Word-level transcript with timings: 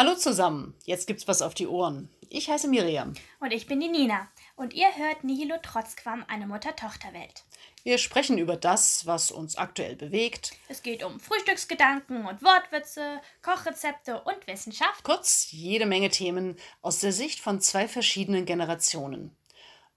Hallo 0.00 0.14
zusammen, 0.14 0.72
jetzt 0.86 1.06
gibt's 1.06 1.28
was 1.28 1.42
auf 1.42 1.52
die 1.52 1.66
Ohren. 1.66 2.08
Ich 2.30 2.48
heiße 2.48 2.68
Miriam. 2.68 3.12
Und 3.38 3.52
ich 3.52 3.66
bin 3.66 3.80
die 3.80 3.88
Nina. 3.88 4.28
Und 4.56 4.72
ihr 4.72 4.88
hört 4.96 5.24
Nihilo 5.24 5.58
Trotzquam, 5.58 6.24
eine 6.26 6.46
Mutter-Tochter-Welt. 6.46 7.44
Wir 7.82 7.98
sprechen 7.98 8.38
über 8.38 8.56
das, 8.56 9.04
was 9.04 9.30
uns 9.30 9.56
aktuell 9.56 9.96
bewegt. 9.96 10.52
Es 10.68 10.82
geht 10.82 11.04
um 11.04 11.20
Frühstücksgedanken 11.20 12.24
und 12.24 12.42
Wortwitze, 12.42 13.20
Kochrezepte 13.42 14.22
und 14.22 14.46
Wissenschaft. 14.46 15.04
Kurz 15.04 15.48
jede 15.50 15.84
Menge 15.84 16.08
Themen 16.08 16.56
aus 16.80 17.00
der 17.00 17.12
Sicht 17.12 17.38
von 17.38 17.60
zwei 17.60 17.86
verschiedenen 17.86 18.46
Generationen. 18.46 19.36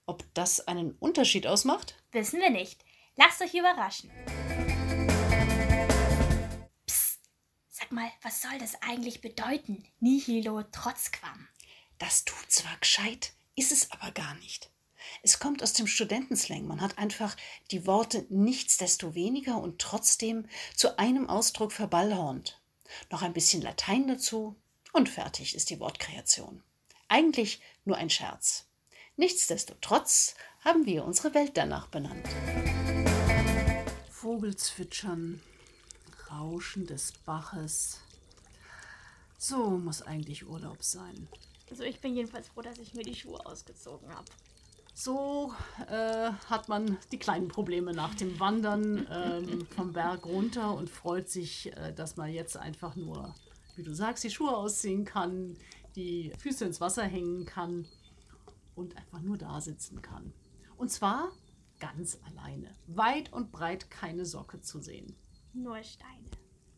Ob 0.04 0.22
das 0.34 0.68
einen 0.68 0.98
Unterschied 1.00 1.46
ausmacht? 1.46 1.94
Wissen 2.12 2.40
wir 2.40 2.50
nicht. 2.50 2.84
Lasst 3.16 3.40
euch 3.40 3.54
überraschen. 3.54 4.10
Sag 7.84 7.92
mal, 7.92 8.10
was 8.22 8.40
soll 8.40 8.56
das 8.58 8.80
eigentlich 8.80 9.20
bedeuten? 9.20 9.84
Nihilo 10.00 10.62
Trotzquam. 10.62 11.48
Das 11.98 12.24
tut 12.24 12.50
zwar 12.50 12.74
gescheit, 12.78 13.34
ist 13.56 13.72
es 13.72 13.90
aber 13.90 14.10
gar 14.12 14.34
nicht. 14.36 14.70
Es 15.22 15.38
kommt 15.38 15.62
aus 15.62 15.74
dem 15.74 15.86
Studentenslang. 15.86 16.66
Man 16.66 16.80
hat 16.80 16.96
einfach 16.96 17.36
die 17.72 17.86
Worte 17.86 18.24
nichtsdestoweniger 18.30 19.58
und 19.58 19.82
trotzdem 19.82 20.48
zu 20.74 20.98
einem 20.98 21.28
Ausdruck 21.28 21.72
verballhornt. 21.72 22.58
Noch 23.10 23.20
ein 23.20 23.34
bisschen 23.34 23.60
Latein 23.60 24.08
dazu 24.08 24.56
und 24.94 25.10
fertig 25.10 25.54
ist 25.54 25.68
die 25.68 25.78
Wortkreation. 25.78 26.62
Eigentlich 27.08 27.60
nur 27.84 27.98
ein 27.98 28.08
Scherz. 28.08 28.64
Nichtsdestotrotz 29.16 30.36
haben 30.60 30.86
wir 30.86 31.04
unsere 31.04 31.34
Welt 31.34 31.58
danach 31.58 31.88
benannt. 31.88 32.26
Vogelzwitschern, 34.10 35.42
Rauschen 36.34 36.86
des 36.86 37.12
Baches. 37.24 38.00
So 39.36 39.70
muss 39.70 40.02
eigentlich 40.02 40.46
Urlaub 40.46 40.82
sein. 40.82 41.28
Also 41.70 41.82
ich 41.82 42.00
bin 42.00 42.14
jedenfalls 42.14 42.48
froh, 42.48 42.62
dass 42.62 42.78
ich 42.78 42.94
mir 42.94 43.02
die 43.02 43.14
Schuhe 43.14 43.44
ausgezogen 43.46 44.08
habe. 44.08 44.30
So 44.94 45.52
äh, 45.88 46.30
hat 46.48 46.68
man 46.68 46.98
die 47.10 47.18
kleinen 47.18 47.48
Probleme 47.48 47.92
nach 47.92 48.14
dem 48.14 48.38
Wandern 48.38 49.06
ähm, 49.10 49.66
vom 49.74 49.92
Berg 49.92 50.24
runter 50.24 50.74
und 50.74 50.88
freut 50.88 51.28
sich, 51.28 51.76
äh, 51.76 51.92
dass 51.92 52.16
man 52.16 52.32
jetzt 52.32 52.56
einfach 52.56 52.94
nur, 52.94 53.34
wie 53.74 53.82
du 53.82 53.92
sagst, 53.92 54.22
die 54.22 54.30
Schuhe 54.30 54.56
ausziehen 54.56 55.04
kann, 55.04 55.56
die 55.96 56.32
Füße 56.38 56.64
ins 56.64 56.80
Wasser 56.80 57.02
hängen 57.02 57.44
kann 57.44 57.86
und 58.76 58.96
einfach 58.96 59.20
nur 59.20 59.36
da 59.36 59.60
sitzen 59.60 60.00
kann. 60.00 60.32
Und 60.76 60.90
zwar 60.90 61.32
ganz 61.80 62.18
alleine. 62.24 62.74
Weit 62.86 63.32
und 63.32 63.50
breit 63.50 63.90
keine 63.90 64.24
Socke 64.24 64.60
zu 64.60 64.80
sehen. 64.80 65.16
Nur 65.54 65.82
Steine. 65.82 66.24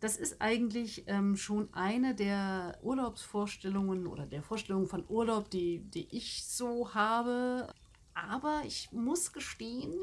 Das 0.00 0.16
ist 0.16 0.40
eigentlich 0.40 1.04
ähm, 1.06 1.36
schon 1.36 1.72
eine 1.72 2.14
der 2.14 2.78
Urlaubsvorstellungen 2.82 4.06
oder 4.06 4.26
der 4.26 4.42
Vorstellungen 4.42 4.86
von 4.86 5.04
Urlaub, 5.08 5.50
die, 5.50 5.78
die 5.78 6.06
ich 6.10 6.46
so 6.46 6.92
habe. 6.94 7.72
Aber 8.12 8.62
ich 8.66 8.92
muss 8.92 9.32
gestehen, 9.32 9.94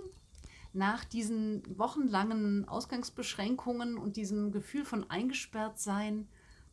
nach 0.73 1.05
diesen 1.05 1.61
wochenlangen 1.77 2.67
Ausgangsbeschränkungen 2.67 3.97
und 3.97 4.17
diesem 4.17 4.51
Gefühl 4.51 4.85
von 4.85 5.09
eingesperrt 5.09 5.79
sein, 5.79 6.27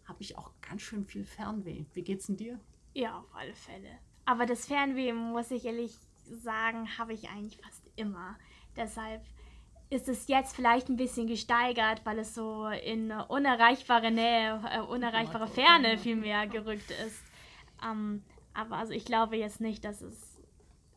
habe 0.06 0.23
ich 0.23 0.39
auch 0.39 0.51
ganz 0.62 0.83
schön 0.83 1.05
viel 1.05 1.25
Fernweh. 1.25 1.84
Wie 1.93 2.03
geht's 2.03 2.27
denn 2.27 2.39
dir? 2.39 2.59
Ja, 2.95 3.19
auf 3.19 3.34
alle 3.34 3.55
Fälle. 3.55 3.98
Aber 4.25 4.47
das 4.47 4.67
Fernweh, 4.67 5.12
muss 5.12 5.51
ich 5.51 5.67
ehrlich 5.67 5.93
sagen, 6.25 6.98
habe 6.98 7.12
ich 7.12 7.28
eigentlich 7.28 7.61
fast 7.62 7.83
immer. 7.97 8.39
Deshalb 8.77 9.23
ist 9.91 10.09
es 10.09 10.29
jetzt 10.29 10.55
vielleicht 10.55 10.89
ein 10.89 10.97
bisschen 10.97 11.27
gesteigert, 11.27 12.03
weil 12.05 12.21
es 12.21 12.35
so 12.35 12.69
in 12.69 13.11
unerreichbare 13.11 14.11
Nähe, 14.11 14.63
äh, 14.73 14.81
unerreichbare 14.81 15.49
Ferne 15.49 15.99
vielmehr 15.99 16.47
gerückt 16.47 16.91
ist. 17.06 17.23
Ähm, 17.84 18.23
aber 18.55 18.77
also 18.77 18.93
ich 18.93 19.05
glaube 19.05 19.37
jetzt 19.37 19.61
nicht, 19.61 19.84
dass 19.84 20.00
es 20.00 20.39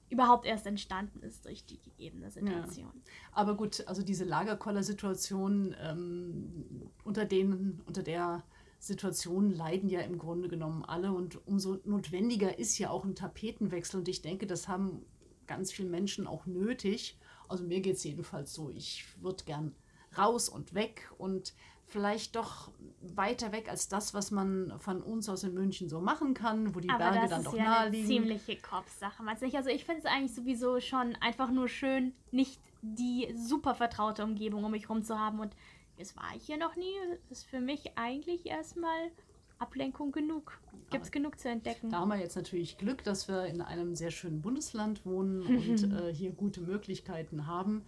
überhaupt 0.10 0.46
erst 0.46 0.68
entstanden 0.68 1.24
ist 1.24 1.46
durch 1.46 1.66
die 1.66 1.82
gegebene 1.82 2.30
Situation. 2.30 2.92
Ja. 2.94 3.12
Aber 3.32 3.56
gut, 3.56 3.84
also 3.88 4.04
diese 4.04 4.26
Lagerkoller-Situation, 4.26 5.76
ähm, 5.82 6.92
unter 7.04 7.26
denen, 7.26 7.82
unter 7.88 8.04
der 8.04 8.44
Situation 8.78 9.50
leiden 9.50 9.90
ja 9.90 10.02
im 10.02 10.20
Grunde 10.20 10.50
genommen 10.50 10.86
alle 10.86 11.14
und 11.14 11.46
umso 11.48 11.80
notwendiger 11.86 12.60
ist 12.60 12.78
ja 12.78 12.92
auch 12.92 13.06
ein 13.06 13.16
Tapetenwechsel 13.16 14.02
und 14.02 14.08
ich 14.08 14.22
denke, 14.22 14.46
das 14.46 14.68
haben 14.68 15.04
ganz 15.48 15.72
viele 15.72 15.90
Menschen 15.90 16.28
auch 16.28 16.46
nötig. 16.46 17.18
Also 17.54 17.66
mir 17.66 17.82
geht 17.82 17.98
es 17.98 18.04
jedenfalls 18.04 18.52
so, 18.52 18.72
ich 18.72 19.06
würde 19.22 19.44
gern 19.44 19.76
raus 20.18 20.50
und 20.50 20.74
weg 20.74 21.12
und 21.20 21.54
vielleicht 21.86 22.36
doch 22.36 22.72
weiter 23.02 23.52
weg 23.52 23.70
als 23.70 23.88
das, 23.88 24.16
was 24.16 24.32
man 24.32 24.74
von 24.80 25.04
uns 25.04 25.30
aus 25.30 25.44
in 25.44 25.54
München 25.54 25.88
so 25.88 26.02
machen 26.02 26.34
kann, 26.34 26.74
wo 26.74 26.80
die 26.80 26.90
Aber 26.90 27.12
Berge 27.12 27.30
dann 27.30 27.44
doch 27.44 27.56
ja 27.56 27.64
nahe 27.64 27.90
liegen. 27.90 28.08
Das 28.08 28.10
ist 28.10 28.20
eine 28.20 28.38
ziemliche 28.40 28.62
Kopfsache, 28.62 29.22
meinst 29.22 29.44
du 29.44 29.46
nicht? 29.46 29.56
Also 29.56 29.70
ich 29.70 29.86
finde 29.86 30.00
es 30.00 30.06
eigentlich 30.08 30.34
sowieso 30.34 30.80
schon 30.80 31.16
einfach 31.18 31.52
nur 31.52 31.68
schön, 31.68 32.14
nicht 32.32 32.60
die 32.82 33.32
super 33.38 33.76
vertraute 33.76 34.24
Umgebung 34.24 34.64
um 34.64 34.72
mich 34.72 34.90
herum 34.90 35.04
zu 35.04 35.20
haben. 35.20 35.40
Und 35.40 35.56
jetzt 36.00 36.18
war 36.18 36.36
ich 36.36 36.48
hier 36.48 36.58
noch 36.58 36.76
nie. 36.76 36.96
Das 37.30 37.40
ist 37.40 37.46
für 37.46 37.62
mich 37.62 38.00
eigentlich 38.00 38.48
erstmal 38.48 39.12
Ablenkung 39.60 40.12
genug. 40.12 40.60
Gibt 40.90 41.06
es 41.06 41.12
genug 41.12 41.40
zu 41.40 41.50
entdecken. 41.50 41.90
Da 41.90 42.00
haben 42.00 42.10
wir 42.10 42.20
jetzt 42.20 42.36
natürlich 42.36 42.78
Glück, 42.78 43.04
dass 43.04 43.28
wir 43.28 43.46
in 43.46 43.62
einem 43.62 43.96
sehr 43.96 44.12
schönen 44.12 44.42
Bundesland 44.42 45.06
wohnen 45.06 45.42
und 45.42 45.92
äh, 45.92 46.14
hier 46.14 46.32
gute 46.32 46.62
Möglichkeiten 46.62 47.48
haben. 47.48 47.84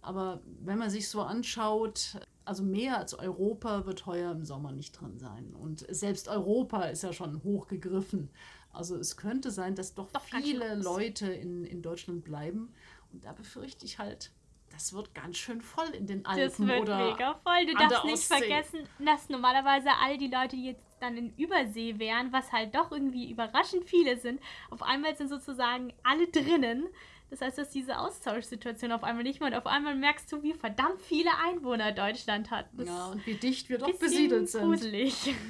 Aber 0.00 0.40
wenn 0.60 0.78
man 0.78 0.90
sich 0.90 1.08
so 1.08 1.22
anschaut, 1.22 2.18
also 2.44 2.64
mehr 2.64 2.98
als 2.98 3.14
Europa 3.14 3.86
wird 3.86 4.06
heuer 4.06 4.32
im 4.32 4.44
Sommer 4.44 4.72
nicht 4.72 5.00
drin 5.00 5.18
sein. 5.18 5.54
Und 5.54 5.86
selbst 5.88 6.28
Europa 6.28 6.84
ist 6.84 7.02
ja 7.02 7.12
schon 7.12 7.42
hochgegriffen. 7.44 8.28
Also 8.72 8.96
es 8.96 9.16
könnte 9.16 9.50
sein, 9.50 9.74
dass 9.74 9.94
doch, 9.94 10.10
doch 10.10 10.22
viele 10.22 10.74
Leute 10.74 11.32
in, 11.32 11.64
in 11.64 11.82
Deutschland 11.82 12.24
bleiben. 12.24 12.72
Und 13.12 13.24
da 13.24 13.32
befürchte 13.32 13.84
ich 13.84 13.98
halt, 13.98 14.32
das 14.72 14.92
wird 14.92 15.14
ganz 15.14 15.36
schön 15.36 15.60
voll 15.60 15.88
in 15.90 16.06
den 16.06 16.24
Alpen. 16.24 16.44
Das 16.44 16.58
wird 16.58 16.80
oder 16.80 17.10
mega 17.10 17.34
voll. 17.34 17.66
Du 17.66 17.74
darfst 17.74 18.04
nicht 18.04 18.24
vergessen, 18.24 18.80
dass 18.98 19.28
normalerweise 19.28 19.90
all 20.00 20.16
die 20.18 20.28
Leute, 20.28 20.56
die 20.56 20.66
jetzt 20.66 20.82
dann 21.00 21.16
in 21.16 21.36
Übersee 21.36 21.98
wären, 21.98 22.32
was 22.32 22.52
halt 22.52 22.74
doch 22.74 22.92
irgendwie 22.92 23.30
überraschend 23.30 23.84
viele 23.84 24.16
sind, 24.16 24.40
auf 24.70 24.82
einmal 24.82 25.16
sind 25.16 25.28
sozusagen 25.28 25.92
alle 26.02 26.28
drinnen. 26.28 26.86
Das 27.28 27.40
heißt, 27.40 27.56
dass 27.56 27.70
diese 27.70 27.98
Austauschsituation 27.98 28.92
auf 28.92 29.04
einmal 29.04 29.24
nicht 29.24 29.40
mehr 29.40 29.48
und 29.48 29.54
auf 29.54 29.66
einmal 29.66 29.96
merkst 29.96 30.30
du, 30.30 30.42
wie 30.42 30.52
verdammt 30.52 31.00
viele 31.00 31.30
Einwohner 31.38 31.92
Deutschland 31.92 32.50
hat. 32.50 32.66
Das 32.74 32.86
ja, 32.86 33.06
und 33.06 33.26
wie 33.26 33.34
dicht 33.34 33.70
wir 33.70 33.78
doch 33.78 33.90
besiedelt 33.98 34.48
sind. 34.48 34.64
Gruselig. 34.64 35.34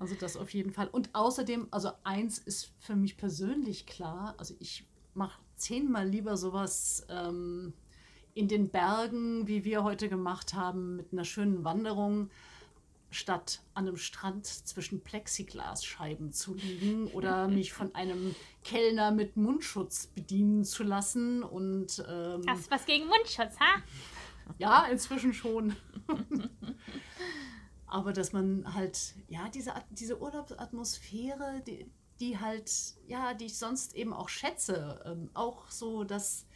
Also 0.00 0.16
das 0.16 0.36
auf 0.36 0.52
jeden 0.52 0.72
Fall. 0.72 0.88
Und 0.88 1.14
außerdem, 1.14 1.68
also 1.70 1.90
eins 2.02 2.38
ist 2.38 2.72
für 2.80 2.96
mich 2.96 3.16
persönlich 3.16 3.86
klar, 3.86 4.34
also 4.36 4.54
ich 4.58 4.84
mache 5.14 5.40
zehnmal 5.54 6.08
lieber 6.08 6.36
sowas 6.36 7.06
ähm, 7.08 7.72
in 8.38 8.46
den 8.46 8.68
Bergen, 8.68 9.48
wie 9.48 9.64
wir 9.64 9.82
heute 9.82 10.08
gemacht 10.08 10.54
haben, 10.54 10.94
mit 10.94 11.12
einer 11.12 11.24
schönen 11.24 11.64
Wanderung, 11.64 12.30
statt 13.10 13.62
an 13.74 13.88
einem 13.88 13.96
Strand 13.96 14.46
zwischen 14.46 15.00
Plexiglasscheiben 15.00 16.32
zu 16.32 16.54
liegen 16.54 17.08
oder 17.08 17.48
mich 17.48 17.72
von 17.72 17.92
einem 17.96 18.36
Kellner 18.62 19.10
mit 19.10 19.36
Mundschutz 19.36 20.06
bedienen 20.06 20.64
zu 20.64 20.84
lassen. 20.84 21.42
Und, 21.42 22.04
ähm, 22.08 22.44
Hast 22.46 22.66
du 22.66 22.70
was 22.70 22.86
gegen 22.86 23.08
Mundschutz, 23.08 23.58
ha? 23.58 23.82
Ja, 24.58 24.86
inzwischen 24.86 25.34
schon. 25.34 25.74
Aber 27.88 28.12
dass 28.12 28.32
man 28.32 28.72
halt, 28.72 29.14
ja, 29.28 29.48
diese, 29.48 29.74
diese 29.90 30.20
Urlaubsatmosphäre, 30.20 31.60
die, 31.66 31.90
die 32.20 32.38
halt, 32.38 32.70
ja, 33.08 33.34
die 33.34 33.46
ich 33.46 33.58
sonst 33.58 33.96
eben 33.96 34.12
auch 34.12 34.28
schätze, 34.28 35.02
ähm, 35.04 35.28
auch 35.34 35.68
so 35.70 36.04
das 36.04 36.46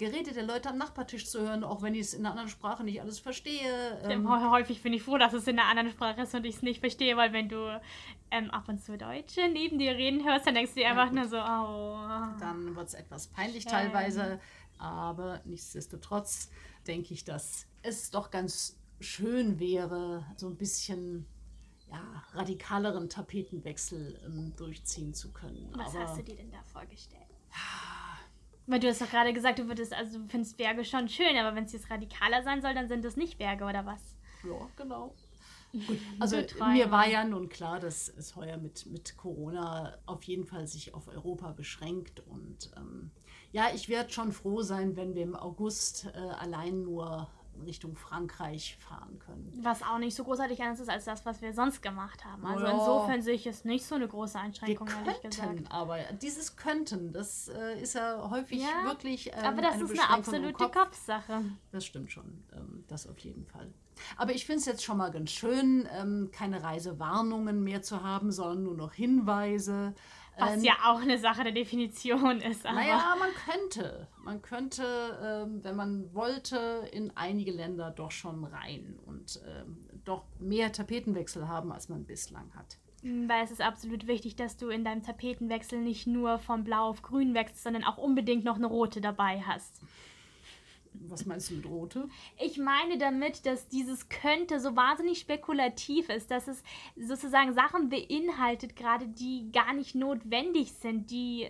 Gerede 0.00 0.32
der 0.32 0.44
Leute 0.44 0.70
am 0.70 0.78
Nachbartisch 0.78 1.28
zu 1.28 1.42
hören, 1.42 1.62
auch 1.62 1.82
wenn 1.82 1.94
ich 1.94 2.00
es 2.00 2.14
in 2.14 2.20
einer 2.20 2.30
anderen 2.30 2.48
Sprache 2.48 2.82
nicht 2.82 3.02
alles 3.02 3.18
verstehe. 3.18 4.00
Ähm. 4.04 4.26
Häufig 4.50 4.82
bin 4.82 4.94
ich 4.94 5.02
froh, 5.02 5.18
dass 5.18 5.34
es 5.34 5.46
in 5.46 5.58
einer 5.58 5.68
anderen 5.68 5.90
Sprache 5.90 6.22
ist 6.22 6.34
und 6.34 6.46
ich 6.46 6.56
es 6.56 6.62
nicht 6.62 6.80
verstehe, 6.80 7.18
weil 7.18 7.34
wenn 7.34 7.50
du 7.50 7.78
ähm, 8.30 8.50
ab 8.50 8.66
und 8.70 8.82
zu 8.82 8.96
Deutsche 8.96 9.46
neben 9.52 9.78
dir 9.78 9.92
reden 9.92 10.24
hörst, 10.24 10.46
dann 10.46 10.54
denkst 10.54 10.72
du 10.72 10.80
dir 10.80 10.88
einfach 10.88 11.08
ja, 11.08 11.12
nur 11.12 11.28
so, 11.28 11.36
oh. 11.36 12.38
Dann 12.40 12.74
wird 12.74 12.88
es 12.88 12.94
etwas 12.94 13.26
peinlich 13.26 13.64
Schön. 13.64 13.72
teilweise, 13.72 14.40
aber 14.78 15.42
nichtsdestotrotz 15.44 16.48
denke 16.86 17.12
ich, 17.12 17.24
dass 17.24 17.66
es 17.82 18.10
doch 18.10 18.30
ganz 18.30 18.78
schön 19.00 19.60
wäre, 19.60 20.24
so 20.38 20.46
ein 20.46 20.56
bisschen 20.56 21.26
ja, 21.90 22.24
radikaleren 22.32 23.10
Tapetenwechsel 23.10 24.18
ähm, 24.24 24.54
durchziehen 24.56 25.12
zu 25.12 25.30
können. 25.30 25.70
Was 25.74 25.94
aber, 25.94 26.04
hast 26.04 26.16
du 26.16 26.22
dir 26.22 26.36
denn 26.36 26.50
da 26.50 26.62
vorgestellt? 26.62 27.20
Weil 28.70 28.78
du 28.78 28.86
hast 28.86 29.02
doch 29.02 29.10
gerade 29.10 29.32
gesagt, 29.32 29.58
du 29.58 29.66
würdest, 29.66 29.92
also 29.92 30.20
du 30.20 30.28
findest 30.28 30.56
Berge 30.56 30.84
schon 30.84 31.08
schön, 31.08 31.36
aber 31.36 31.56
wenn 31.56 31.64
es 31.64 31.72
jetzt 31.72 31.90
radikaler 31.90 32.44
sein 32.44 32.62
soll, 32.62 32.72
dann 32.72 32.86
sind 32.86 33.04
das 33.04 33.16
nicht 33.16 33.36
Berge 33.36 33.64
oder 33.64 33.84
was? 33.84 34.16
Ja, 34.44 34.68
genau. 34.76 35.12
Gut, 35.72 35.98
also 36.20 36.36
mir 36.72 36.88
war 36.92 37.08
ja 37.08 37.24
nun 37.24 37.48
klar, 37.48 37.80
dass 37.80 38.08
es 38.08 38.36
heuer 38.36 38.58
mit, 38.58 38.86
mit 38.86 39.16
Corona 39.16 39.98
auf 40.06 40.22
jeden 40.22 40.44
Fall 40.44 40.68
sich 40.68 40.94
auf 40.94 41.08
Europa 41.08 41.50
beschränkt. 41.50 42.20
Und 42.28 42.70
ähm, 42.76 43.10
ja, 43.50 43.70
ich 43.74 43.88
werde 43.88 44.12
schon 44.12 44.30
froh 44.30 44.62
sein, 44.62 44.94
wenn 44.94 45.16
wir 45.16 45.24
im 45.24 45.34
August 45.34 46.06
äh, 46.14 46.18
allein 46.18 46.82
nur 46.82 47.28
Richtung 47.62 47.96
Frankreich 47.96 48.76
fahren 48.80 49.18
können. 49.18 49.58
Was 49.62 49.82
auch 49.82 49.98
nicht 49.98 50.14
so 50.14 50.24
großartig 50.24 50.60
anders 50.62 50.80
ist 50.80 50.88
als 50.88 51.04
das, 51.04 51.24
was 51.24 51.40
wir 51.42 51.52
sonst 51.52 51.82
gemacht 51.82 52.24
haben. 52.24 52.44
Also 52.46 52.64
ja. 52.64 52.72
insofern 52.72 53.22
sehe 53.22 53.34
ich 53.34 53.46
es 53.46 53.64
nicht 53.64 53.84
so 53.84 53.94
eine 53.94 54.08
große 54.08 54.38
Einschränkung, 54.38 54.88
wir 54.88 54.96
ehrlich 55.06 55.20
gesagt. 55.22 55.70
Aber 55.70 55.98
dieses 56.20 56.56
könnten, 56.56 57.12
das 57.12 57.48
äh, 57.48 57.80
ist 57.80 57.94
ja 57.94 58.28
häufig 58.30 58.62
ja, 58.62 58.84
wirklich. 58.84 59.28
Ähm, 59.28 59.44
aber 59.44 59.62
das 59.62 59.74
eine 59.74 59.84
ist 59.84 59.90
eine 59.90 60.10
absolute 60.10 60.64
Kopf. 60.64 60.72
Kopfsache. 60.72 61.44
Das 61.72 61.84
stimmt 61.84 62.10
schon. 62.10 62.44
Ähm, 62.52 62.84
das 62.88 63.06
auf 63.06 63.18
jeden 63.18 63.46
Fall. 63.46 63.72
Aber 64.16 64.32
ich 64.32 64.46
finde 64.46 64.60
es 64.60 64.66
jetzt 64.66 64.82
schon 64.82 64.98
mal 64.98 65.10
ganz 65.10 65.30
schön, 65.30 65.88
ähm, 65.92 66.30
keine 66.32 66.62
Reisewarnungen 66.62 67.62
mehr 67.62 67.82
zu 67.82 68.02
haben, 68.02 68.32
sondern 68.32 68.62
nur 68.64 68.74
noch 68.74 68.92
Hinweise. 68.92 69.94
Was 70.40 70.56
ähm, 70.56 70.64
ja 70.64 70.74
auch 70.86 71.00
eine 71.00 71.18
Sache 71.18 71.44
der 71.44 71.52
Definition 71.52 72.40
ist. 72.40 72.66
Aber. 72.66 72.76
Naja, 72.76 73.16
man 73.18 73.30
könnte. 73.46 74.08
Man 74.24 74.42
könnte, 74.42 74.84
ähm, 75.22 75.62
wenn 75.62 75.76
man 75.76 76.14
wollte, 76.14 76.88
in 76.92 77.16
einige 77.16 77.52
Länder 77.52 77.90
doch 77.90 78.10
schon 78.10 78.44
rein 78.44 78.98
und 79.06 79.40
ähm, 79.46 79.86
doch 80.04 80.24
mehr 80.38 80.72
Tapetenwechsel 80.72 81.48
haben, 81.48 81.72
als 81.72 81.88
man 81.88 82.04
bislang 82.04 82.52
hat. 82.54 82.78
Hm, 83.02 83.28
weil 83.28 83.44
es 83.44 83.50
ist 83.50 83.62
absolut 83.62 84.06
wichtig, 84.06 84.36
dass 84.36 84.56
du 84.56 84.68
in 84.68 84.84
deinem 84.84 85.02
Tapetenwechsel 85.02 85.78
nicht 85.80 86.06
nur 86.06 86.38
von 86.38 86.64
blau 86.64 86.88
auf 86.88 87.02
grün 87.02 87.34
wechselst, 87.34 87.62
sondern 87.62 87.84
auch 87.84 87.98
unbedingt 87.98 88.44
noch 88.44 88.56
eine 88.56 88.66
rote 88.66 89.00
dabei 89.00 89.40
hast. 89.40 89.82
Was 90.92 91.24
meinst 91.24 91.50
du 91.50 91.54
mit 91.54 91.66
rote? 91.66 92.08
Ich 92.38 92.58
meine 92.58 92.98
damit, 92.98 93.46
dass 93.46 93.68
dieses 93.68 94.08
könnte 94.08 94.60
so 94.60 94.76
wahnsinnig 94.76 95.20
spekulativ 95.20 96.08
ist, 96.08 96.30
dass 96.30 96.48
es 96.48 96.62
sozusagen 96.96 97.54
Sachen 97.54 97.88
beinhaltet, 97.88 98.76
gerade 98.76 99.08
die 99.08 99.50
gar 99.52 99.72
nicht 99.72 99.94
notwendig 99.94 100.72
sind, 100.72 101.10
die 101.10 101.48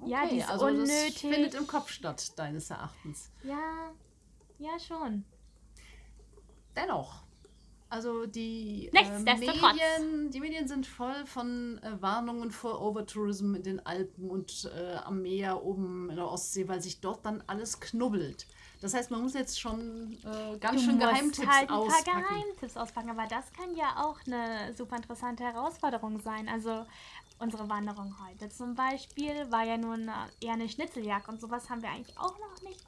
okay, 0.00 0.10
ja, 0.10 0.26
die 0.26 0.42
also 0.42 0.66
unnötig. 0.66 1.14
Das 1.14 1.20
findet 1.20 1.54
im 1.54 1.66
Kopf 1.66 1.90
statt, 1.90 2.38
deines 2.38 2.70
Erachtens. 2.70 3.30
Ja, 3.44 3.92
ja 4.58 4.78
schon. 4.78 5.24
Dennoch, 6.76 7.22
also 7.90 8.24
die, 8.24 8.88
äh, 8.94 9.18
Medien, 9.18 10.30
die 10.30 10.40
Medien 10.40 10.68
sind 10.68 10.86
voll 10.86 11.26
von 11.26 11.78
äh, 11.82 12.00
Warnungen 12.00 12.52
vor 12.52 12.80
Overtourism 12.80 13.56
in 13.56 13.64
den 13.64 13.84
Alpen 13.84 14.30
und 14.30 14.70
äh, 14.76 14.94
am 14.98 15.22
Meer 15.22 15.64
oben 15.64 16.08
in 16.08 16.14
der 16.14 16.28
Ostsee, 16.28 16.68
weil 16.68 16.80
sich 16.80 17.00
dort 17.00 17.26
dann 17.26 17.42
alles 17.48 17.80
knubbelt. 17.80 18.46
Das 18.80 18.94
heißt, 18.94 19.10
man 19.10 19.22
muss 19.22 19.34
jetzt 19.34 19.60
schon 19.60 20.16
äh, 20.24 20.56
ganz 20.58 20.80
du 20.80 20.86
schön 20.86 21.00
Geheimtipps 21.00 21.48
halt 21.48 21.68
ein 21.68 21.74
auspacken. 21.74 22.04
paar 22.04 22.22
Geheimtipps 22.22 22.76
auspacken, 22.76 23.10
aber 23.10 23.26
das 23.26 23.52
kann 23.52 23.74
ja 23.74 24.04
auch 24.04 24.18
eine 24.24 24.72
super 24.76 24.96
interessante 24.96 25.42
Herausforderung 25.42 26.20
sein. 26.20 26.48
Also 26.48 26.86
unsere 27.40 27.68
Wanderung 27.68 28.14
heute 28.24 28.48
zum 28.50 28.76
Beispiel 28.76 29.50
war 29.50 29.64
ja 29.64 29.76
nun 29.76 30.08
äh, 30.08 30.46
eher 30.46 30.52
eine 30.52 30.68
Schnitzeljagd 30.68 31.28
und 31.28 31.40
sowas 31.40 31.68
haben 31.68 31.82
wir 31.82 31.90
eigentlich 31.90 32.16
auch 32.16 32.38
noch 32.38 32.62
nicht 32.62 32.80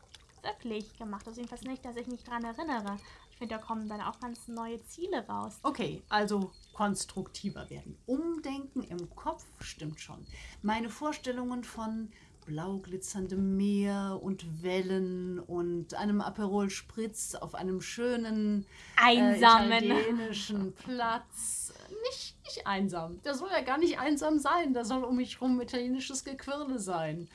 wirklich 0.42 0.96
gemacht. 0.96 1.26
Also 1.26 1.40
jedenfalls 1.40 1.62
nicht, 1.62 1.84
dass 1.84 1.96
ich 1.96 2.06
mich 2.06 2.22
daran 2.22 2.44
erinnere 2.44 2.96
finde, 3.42 3.56
da 3.56 3.60
kommen 3.60 3.88
dann 3.88 4.00
auch 4.00 4.18
ganz 4.20 4.48
neue 4.48 4.82
Ziele 4.84 5.26
raus. 5.26 5.58
Okay, 5.62 6.02
also 6.08 6.52
konstruktiver 6.72 7.68
werden. 7.70 7.98
Umdenken 8.06 8.82
im 8.82 9.10
Kopf 9.14 9.44
stimmt 9.60 10.00
schon. 10.00 10.24
Meine 10.62 10.88
Vorstellungen 10.88 11.64
von 11.64 12.10
blau 12.46 12.78
glitzerndem 12.78 13.56
Meer 13.56 14.18
und 14.20 14.62
Wellen 14.62 15.38
und 15.38 15.94
einem 15.94 16.20
Aperol 16.20 16.70
Spritz 16.70 17.34
auf 17.34 17.54
einem 17.54 17.80
schönen 17.80 18.66
einsamen 18.96 19.72
äh, 19.72 19.86
italienischen 19.86 20.72
Platz. 20.74 21.72
Nicht, 22.10 22.36
nicht 22.44 22.66
einsam. 22.66 23.22
Der 23.22 23.34
soll 23.34 23.50
ja 23.50 23.62
gar 23.62 23.78
nicht 23.78 23.98
einsam 23.98 24.38
sein. 24.38 24.74
Da 24.74 24.84
soll 24.84 25.04
um 25.04 25.16
mich 25.16 25.40
herum 25.40 25.60
italienisches 25.60 26.24
Gequirle 26.24 26.78
sein. 26.78 27.28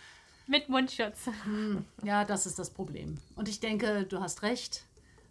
Mit 0.46 0.70
Mundschutz. 0.70 1.30
Hm, 1.44 1.86
ja, 2.04 2.24
das 2.24 2.46
ist 2.46 2.58
das 2.58 2.70
Problem. 2.70 3.18
Und 3.36 3.50
ich 3.50 3.60
denke, 3.60 4.06
du 4.06 4.22
hast 4.22 4.44
recht 4.44 4.87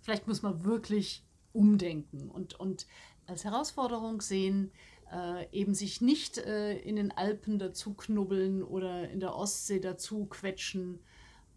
vielleicht 0.07 0.29
muss 0.29 0.43
man 0.43 0.65
wirklich 0.65 1.25
umdenken 1.53 2.31
und, 2.31 2.55
und 2.61 2.87
als 3.27 3.45
Herausforderung 3.45 4.21
sehen, 4.21 4.71
äh, 5.13 5.51
eben 5.51 5.75
sich 5.75 6.01
nicht 6.01 6.39
äh, 6.39 6.79
in 6.79 6.95
den 6.95 7.11
Alpen 7.11 7.59
dazu 7.59 7.93
knubbeln 7.93 8.63
oder 8.63 9.11
in 9.11 9.19
der 9.19 9.35
Ostsee 9.35 9.81
dazu 9.81 10.27
quetschen, 10.27 11.01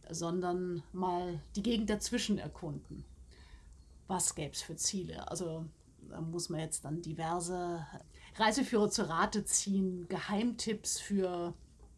sondern 0.10 0.82
mal 0.94 1.40
die 1.56 1.62
Gegend 1.62 1.92
dazwischen 1.92 2.40
erkunden. 2.40 3.06
Was 4.08 4.34
gäbe 4.34 4.54
es 4.54 4.64
für 4.64 4.76
Ziele? 4.76 5.30
Also 5.30 5.66
da 6.10 6.20
muss 6.20 6.50
man 6.50 6.62
jetzt 6.62 6.86
dann 6.86 7.04
diverse 7.04 7.86
Reiseführer 8.34 8.90
zu 8.90 9.08
Rate 9.08 9.46
ziehen, 9.46 10.08
Geheimtipps 10.10 11.00
für 11.00 11.54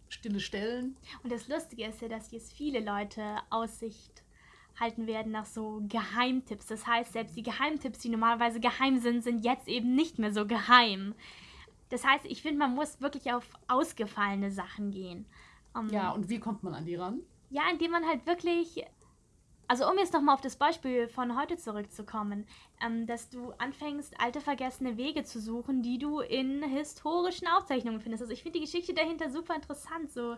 stille 0.10 0.42
Stellen. 0.42 0.98
Und 1.24 1.32
das 1.32 1.48
Lustige 1.48 1.86
ist 1.86 2.02
ja, 2.02 2.10
dass 2.10 2.32
jetzt 2.32 2.52
viele 2.52 2.82
Leute 2.82 3.38
Aussicht 3.50 4.21
halten 4.82 5.08
werden 5.08 5.32
nach 5.32 5.46
so 5.46 5.82
Geheimtipps. 5.88 6.66
Das 6.66 6.86
heißt, 6.86 7.14
selbst 7.14 7.38
die 7.38 7.44
Geheimtipps, 7.44 8.00
die 8.00 8.10
normalerweise 8.10 8.60
geheim 8.60 8.98
sind, 9.00 9.24
sind 9.24 9.46
jetzt 9.46 9.70
eben 9.70 9.96
nicht 9.96 10.20
mehr 10.20 10.34
so 10.34 10.46
geheim. 10.46 11.16
Das 11.90 12.06
heißt, 12.06 12.26
ich 12.26 12.42
finde, 12.42 12.60
man 12.60 12.76
muss 12.76 13.00
wirklich 13.00 13.32
auf 13.32 13.48
ausgefallene 13.68 14.52
Sachen 14.52 14.92
gehen. 14.92 15.26
Um, 15.74 15.88
ähm, 15.88 15.94
ja, 15.94 16.12
und 16.12 16.28
wie 16.28 16.40
kommt 16.40 16.64
man 16.64 16.74
an 16.74 16.86
die 16.86 16.96
ran? 16.96 17.22
Ja, 17.50 17.64
indem 17.72 17.92
man 17.92 18.06
halt 18.06 18.26
wirklich 18.26 18.84
also 19.72 19.90
um 19.90 19.98
jetzt 19.98 20.12
nochmal 20.12 20.36
auf 20.36 20.42
das 20.42 20.58
Beispiel 20.58 21.08
von 21.08 21.40
heute 21.40 21.56
zurückzukommen, 21.56 22.46
ähm, 22.86 23.08
dass 23.08 23.30
du 23.30 23.54
anfängst, 23.58 24.20
alte 24.20 24.42
vergessene 24.42 24.98
Wege 24.98 25.24
zu 25.24 25.40
suchen, 25.40 25.82
die 25.82 25.98
du 25.98 26.20
in 26.20 26.62
historischen 26.62 27.48
Aufzeichnungen 27.48 28.02
findest. 28.02 28.22
Also 28.22 28.34
ich 28.34 28.44
finde 28.44 28.60
die 28.60 28.66
Geschichte 28.66 28.94
dahinter 28.94 29.30
super 29.30 29.56
interessant. 29.56 30.12
So 30.12 30.36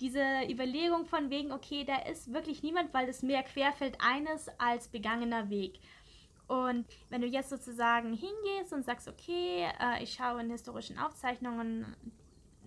diese 0.00 0.22
Überlegung 0.50 1.06
von 1.06 1.30
wegen, 1.30 1.52
okay, 1.52 1.84
da 1.84 1.96
ist 1.96 2.32
wirklich 2.32 2.62
niemand, 2.62 2.92
weil 2.92 3.08
es 3.08 3.22
mehr 3.22 3.42
querfällt 3.42 3.96
eines 4.00 4.48
als 4.58 4.88
begangener 4.88 5.50
Weg. 5.50 5.80
Und 6.48 6.86
wenn 7.08 7.22
du 7.22 7.26
jetzt 7.26 7.50
sozusagen 7.50 8.12
hingehst 8.12 8.72
und 8.72 8.84
sagst, 8.84 9.08
okay, 9.08 9.68
äh, 9.80 10.02
ich 10.02 10.14
schaue 10.14 10.40
in 10.40 10.50
historischen 10.50 10.98
Aufzeichnungen 10.98 11.96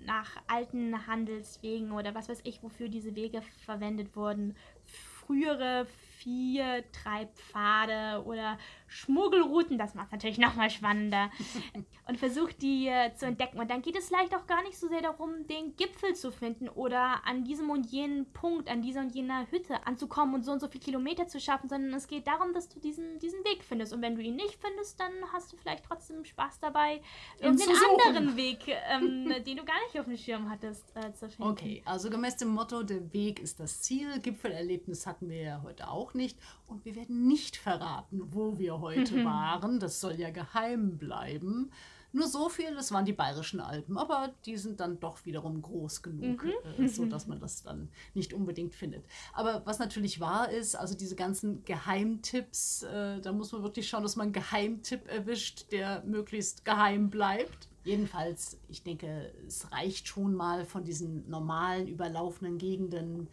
nach 0.06 0.30
alten 0.48 1.08
Handelswegen 1.08 1.92
oder 1.92 2.14
was 2.16 2.30
weiß 2.30 2.42
ich, 2.44 2.62
wofür 2.64 2.90
diese 2.90 3.16
Wege 3.16 3.42
verwendet 3.66 4.16
wurden, 4.16 4.56
frühere 4.86 5.88
vier 6.19 6.83
Treibpfade 6.92 8.24
oder 8.25 8.57
Schmuggelrouten, 8.88 9.77
das 9.77 9.95
macht 9.95 10.07
es 10.07 10.12
natürlich 10.12 10.38
nochmal 10.38 10.69
spannender. 10.69 11.30
und 12.07 12.18
versucht 12.18 12.62
die 12.62 12.88
äh, 12.88 13.13
zu 13.16 13.25
entdecken. 13.25 13.60
Und 13.60 13.69
dann 13.69 13.81
geht 13.81 13.98
es 13.98 14.07
vielleicht 14.07 14.36
auch 14.36 14.48
gar 14.48 14.63
nicht 14.63 14.77
so 14.77 14.88
sehr 14.88 15.01
darum, 15.01 15.48
den 15.48 15.75
Gipfel 15.75 16.16
zu 16.16 16.31
finden 16.31 16.68
oder 16.68 17.25
an 17.25 17.44
diesem 17.44 17.69
und 17.69 17.86
jenen 17.86 18.31
Punkt, 18.33 18.69
an 18.69 18.81
dieser 18.81 19.01
und 19.01 19.13
jener 19.13 19.50
Hütte 19.51 19.86
anzukommen 19.86 20.36
und 20.36 20.44
so 20.44 20.51
und 20.51 20.60
so 20.60 20.68
viele 20.68 20.83
Kilometer 20.83 21.27
zu 21.27 21.39
schaffen, 21.39 21.69
sondern 21.69 21.94
es 21.94 22.07
geht 22.07 22.27
darum, 22.27 22.53
dass 22.53 22.67
du 22.67 22.79
diesen, 22.79 23.20
diesen 23.20 23.39
Weg 23.46 23.63
findest. 23.63 23.94
Und 23.94 24.01
wenn 24.01 24.15
du 24.15 24.22
ihn 24.22 24.36
nicht 24.36 24.60
findest, 24.60 25.00
dann 25.00 25.12
hast 25.32 25.53
du 25.53 25.58
vielleicht 25.58 25.86
trotzdem 25.86 26.25
Spaß 26.25 26.60
dabei, 26.60 27.01
irgendeinen 27.39 27.77
anderen 28.08 28.36
Weg, 28.36 28.60
ähm, 28.67 29.34
den 29.46 29.58
du 29.58 29.63
gar 29.63 29.79
nicht 29.86 30.00
auf 30.00 30.05
dem 30.05 30.17
Schirm 30.17 30.50
hattest, 30.50 30.96
äh, 30.96 31.13
zu 31.13 31.29
finden. 31.29 31.51
Okay, 31.51 31.84
also 31.86 32.10
gemäß 32.10 32.38
dem 32.38 32.50
Motto, 32.50 32.84
der 32.84 33.13
Weg 33.13 33.39
ist 33.39 33.60
das 33.60 33.82
Ziel. 33.82 34.20
Gipfelerlebnis 34.20 35.05
hatten 35.05 35.29
wir 35.29 35.41
ja 35.41 35.62
heute 35.63 35.88
auch 35.89 36.09
nicht. 36.13 36.38
Und 36.68 36.86
wir 36.86 36.96
werden 36.96 37.28
nicht 37.28 37.58
verraten, 37.58 38.22
wo 38.32 38.58
wir 38.60 38.80
heute 38.80 39.18
mhm. 39.18 39.25
waren. 39.25 39.80
Das 39.80 40.00
soll 40.00 40.20
ja 40.20 40.30
geheim 40.30 40.98
bleiben. 40.98 41.72
Nur 42.12 42.28
so 42.28 42.50
viel, 42.50 42.74
das 42.74 42.92
waren 42.92 43.06
die 43.06 43.13
bayerischen 43.13 43.60
Alpen, 43.60 43.98
aber 43.98 44.34
die 44.46 44.58
sind 44.58 44.80
dann 44.80 45.00
doch 45.00 45.25
wiederum 45.25 45.62
groß 45.62 46.01
genug, 46.01 46.44
mhm. 46.44 46.84
äh, 46.84 46.88
so 46.88 47.06
dass 47.06 47.28
man 47.28 47.39
das 47.39 47.62
dann 47.62 47.89
nicht 48.16 48.34
unbedingt 48.34 48.74
findet. 48.74 49.06
Aber 49.34 49.62
was 49.66 49.78
natürlich 49.78 50.20
wahr 50.20 50.50
ist, 50.50 50.75
also 50.75 50.96
diese 50.96 51.16
ganzen 51.16 51.63
Geheimtipps, 51.66 52.84
äh, 52.84 53.22
da 53.22 53.32
muss 53.32 53.51
man 53.51 53.62
wirklich 53.62 53.88
schauen, 53.88 54.01
dass 54.01 54.16
man 54.16 54.25
einen 54.25 54.34
Geheimtipp 54.34 55.08
erwischt, 55.08 55.72
der 55.72 56.04
möglichst 56.04 56.66
geheim 56.66 57.12
bleibt. 57.12 57.68
Jedenfalls, 57.84 58.60
ich 58.70 58.82
denke, 58.82 59.32
es 59.48 59.72
reicht 59.72 60.08
schon 60.08 60.34
mal 60.34 60.66
von 60.66 60.84
diesen 60.84 61.30
normalen 61.30 61.88
überlaufenden 61.88 62.58
Gegenden 62.58 63.30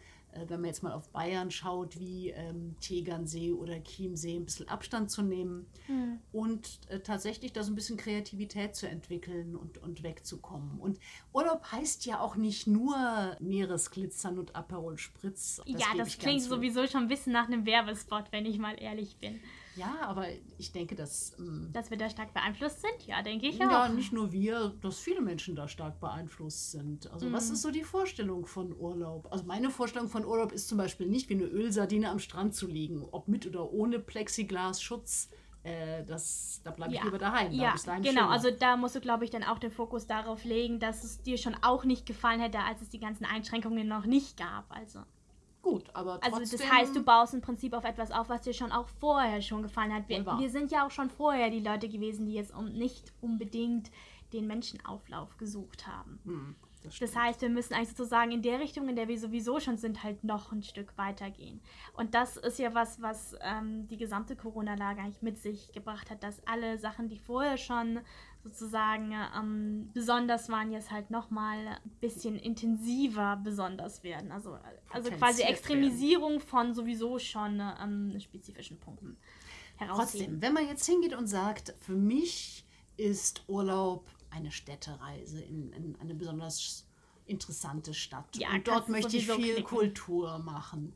wenn 0.47 0.61
man 0.61 0.69
jetzt 0.69 0.83
mal 0.83 0.91
auf 0.91 1.09
Bayern 1.09 1.51
schaut, 1.51 1.99
wie 1.99 2.29
ähm, 2.29 2.75
Tegernsee 2.79 3.51
oder 3.51 3.81
Chiemsee, 3.83 4.35
ein 4.35 4.45
bisschen 4.45 4.67
Abstand 4.67 5.11
zu 5.11 5.21
nehmen 5.21 5.67
mhm. 5.87 6.19
und 6.31 6.79
äh, 6.89 6.99
tatsächlich 6.99 7.53
da 7.53 7.63
so 7.63 7.71
ein 7.71 7.75
bisschen 7.75 7.97
Kreativität 7.97 8.75
zu 8.75 8.87
entwickeln 8.87 9.55
und, 9.55 9.77
und 9.77 10.03
wegzukommen. 10.03 10.79
Und 10.79 10.99
Urlaub 11.33 11.71
heißt 11.71 12.05
ja 12.05 12.19
auch 12.19 12.35
nicht 12.35 12.67
nur 12.67 13.37
Meeresglitzern 13.39 14.39
und 14.39 14.55
Aperol 14.55 14.97
Spritz. 14.97 15.57
Das 15.57 15.65
ja, 15.67 15.87
das 15.95 16.17
klingt 16.17 16.43
sowieso 16.43 16.87
schon 16.87 17.03
ein 17.03 17.07
bisschen 17.07 17.33
nach 17.33 17.47
einem 17.47 17.65
Werbespot, 17.65 18.25
wenn 18.31 18.45
ich 18.45 18.57
mal 18.57 18.75
ehrlich 18.81 19.17
bin. 19.17 19.39
Ja, 19.77 19.95
aber 20.01 20.25
ich 20.57 20.71
denke, 20.71 20.95
dass. 20.95 21.37
Ähm, 21.39 21.69
dass 21.71 21.89
wir 21.89 21.97
da 21.97 22.09
stark 22.09 22.33
beeinflusst 22.33 22.81
sind, 22.81 23.05
ja, 23.05 23.21
denke 23.21 23.47
ich 23.47 23.61
auch. 23.61 23.71
Ja, 23.71 23.89
nicht 23.89 24.11
nur 24.11 24.31
wir, 24.31 24.73
dass 24.81 24.99
viele 24.99 25.21
Menschen 25.21 25.55
da 25.55 25.67
stark 25.67 25.99
beeinflusst 25.99 26.71
sind. 26.71 27.11
Also, 27.11 27.27
mhm. 27.27 27.33
was 27.33 27.49
ist 27.49 27.61
so 27.61 27.71
die 27.71 27.83
Vorstellung 27.83 28.45
von 28.45 28.75
Urlaub? 28.77 29.27
Also, 29.31 29.45
meine 29.45 29.69
Vorstellung 29.69 30.09
von 30.09 30.25
Urlaub 30.25 30.51
ist 30.51 30.67
zum 30.67 30.77
Beispiel 30.77 31.07
nicht 31.07 31.29
wie 31.29 31.35
eine 31.35 31.45
Ölsardine 31.45 32.09
am 32.09 32.19
Strand 32.19 32.55
zu 32.55 32.67
liegen, 32.67 33.05
ob 33.11 33.27
mit 33.27 33.45
oder 33.45 33.71
ohne 33.71 33.99
Plexiglasschutz. 33.99 35.29
Äh, 35.63 36.05
das, 36.05 36.61
da 36.63 36.71
bleibe 36.71 36.93
ich 36.93 36.99
ja. 36.99 37.05
lieber 37.05 37.17
daheim. 37.17 37.51
Da 37.51 37.57
ja, 37.57 37.75
genau. 37.75 38.03
Schöner. 38.03 38.29
Also 38.29 38.51
da 38.51 38.77
musst 38.77 38.95
du, 38.95 39.01
glaube 39.01 39.25
ich, 39.25 39.31
dann 39.31 39.43
auch 39.43 39.59
den 39.59 39.71
Fokus 39.71 40.07
darauf 40.07 40.43
legen, 40.43 40.79
dass 40.79 41.03
es 41.03 41.21
dir 41.21 41.37
schon 41.37 41.55
auch 41.61 41.83
nicht 41.83 42.05
gefallen 42.05 42.39
hätte, 42.39 42.59
als 42.59 42.81
es 42.81 42.89
die 42.89 42.99
ganzen 42.99 43.25
Einschränkungen 43.25 43.87
noch 43.87 44.05
nicht 44.05 44.37
gab. 44.37 44.71
Also. 44.71 44.99
Gut, 45.67 45.89
aber 45.93 46.19
trotzdem... 46.21 46.33
Also 46.33 46.57
das 46.57 46.71
heißt, 46.71 46.95
du 46.95 47.03
baust 47.03 47.33
im 47.33 47.41
Prinzip 47.41 47.73
auf 47.73 47.83
etwas 47.83 48.11
auf, 48.11 48.29
was 48.29 48.41
dir 48.41 48.53
schon 48.53 48.71
auch 48.71 48.87
vorher 48.87 49.41
schon 49.41 49.63
gefallen 49.63 49.93
hat. 49.93 50.07
Wir, 50.07 50.25
wir 50.25 50.49
sind 50.49 50.71
ja 50.71 50.85
auch 50.85 50.91
schon 50.91 51.09
vorher 51.09 51.49
die 51.49 51.59
Leute 51.59 51.89
gewesen, 51.89 52.25
die 52.25 52.33
jetzt 52.33 52.55
um, 52.55 52.69
nicht 52.69 53.11
unbedingt 53.19 53.91
den 54.31 54.47
Menschenauflauf 54.47 55.35
gesucht 55.37 55.85
haben. 55.85 56.19
Hm, 56.23 56.55
das, 56.83 56.99
das, 56.99 57.15
heißt, 57.17 57.41
wir 57.41 57.49
müssen 57.49 57.73
eigentlich 57.73 57.89
sozusagen 57.89 58.31
in 58.31 58.41
der 58.41 58.61
Richtung, 58.61 58.87
in 58.87 58.95
der 58.95 59.09
wir 59.09 59.19
sowieso 59.19 59.59
schon 59.59 59.77
sind, 59.77 60.03
halt 60.03 60.23
noch 60.23 60.53
ein 60.53 60.63
Stück 60.63 60.97
weitergehen. 60.97 61.59
Und 61.93 62.13
das 62.13 62.37
ist 62.37 62.59
ja 62.59 62.73
was, 62.73 63.01
was 63.01 63.35
ähm, 63.41 63.89
die 63.89 63.97
gesamte 63.97 64.37
Corona-Lage 64.37 65.01
eigentlich 65.01 65.21
mit 65.21 65.37
sich 65.37 65.73
gebracht 65.73 66.09
hat, 66.09 66.23
dass 66.23 66.45
alle 66.47 66.77
Sachen, 66.77 67.09
die 67.09 67.19
vorher 67.19 67.57
schon 67.57 67.99
sozusagen 68.43 69.13
ähm, 69.37 69.89
besonders 69.93 70.49
waren, 70.49 70.71
jetzt 70.71 70.91
halt 70.91 71.11
nochmal 71.11 71.67
ein 71.67 71.89
bisschen 71.99 72.37
intensiver 72.37 73.39
besonders 73.43 74.03
werden. 74.03 74.31
Also, 74.31 74.57
also 74.89 75.11
quasi 75.11 75.43
Extremisierung 75.43 76.33
werden. 76.33 76.47
von 76.47 76.73
sowieso 76.73 77.19
schon 77.19 77.61
ähm, 77.81 78.19
spezifischen 78.19 78.79
Punkten. 78.79 79.17
Trotzdem, 79.79 80.41
wenn 80.41 80.53
man 80.53 80.67
jetzt 80.67 80.85
hingeht 80.85 81.13
und 81.13 81.27
sagt, 81.27 81.75
für 81.79 81.95
mich 81.95 82.65
ist 82.95 83.43
Urlaub 83.47 84.09
eine 84.31 84.51
Städtereise 84.51 85.41
in, 85.41 85.71
in 85.73 85.95
eine 85.99 86.15
besonders 86.15 86.87
interessante 87.27 87.93
Stadt. 87.93 88.35
Ja, 88.37 88.49
und 88.51 88.67
dort 88.67 88.89
möchte 88.89 89.17
ich 89.17 89.27
viel 89.27 89.55
klicken. 89.55 89.63
Kultur 89.63 90.39
machen. 90.39 90.93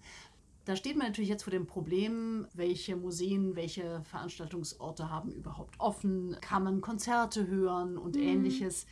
Da 0.72 0.78
steht 0.78 0.96
man 0.96 1.08
natürlich 1.08 1.30
jetzt 1.30 1.44
vor 1.44 1.52
dem 1.52 1.68
Problem, 1.68 2.48
welche 2.54 2.96
Museen, 2.96 3.58
welche 3.58 4.02
Veranstaltungsorte 4.06 5.10
haben 5.10 5.34
überhaupt 5.34 5.78
offen, 5.82 6.38
kann 6.40 6.64
man 6.64 6.80
Konzerte 6.80 7.46
hören 7.46 7.98
und 7.98 8.16
mhm. 8.16 8.22
ähnliches. 8.22 8.86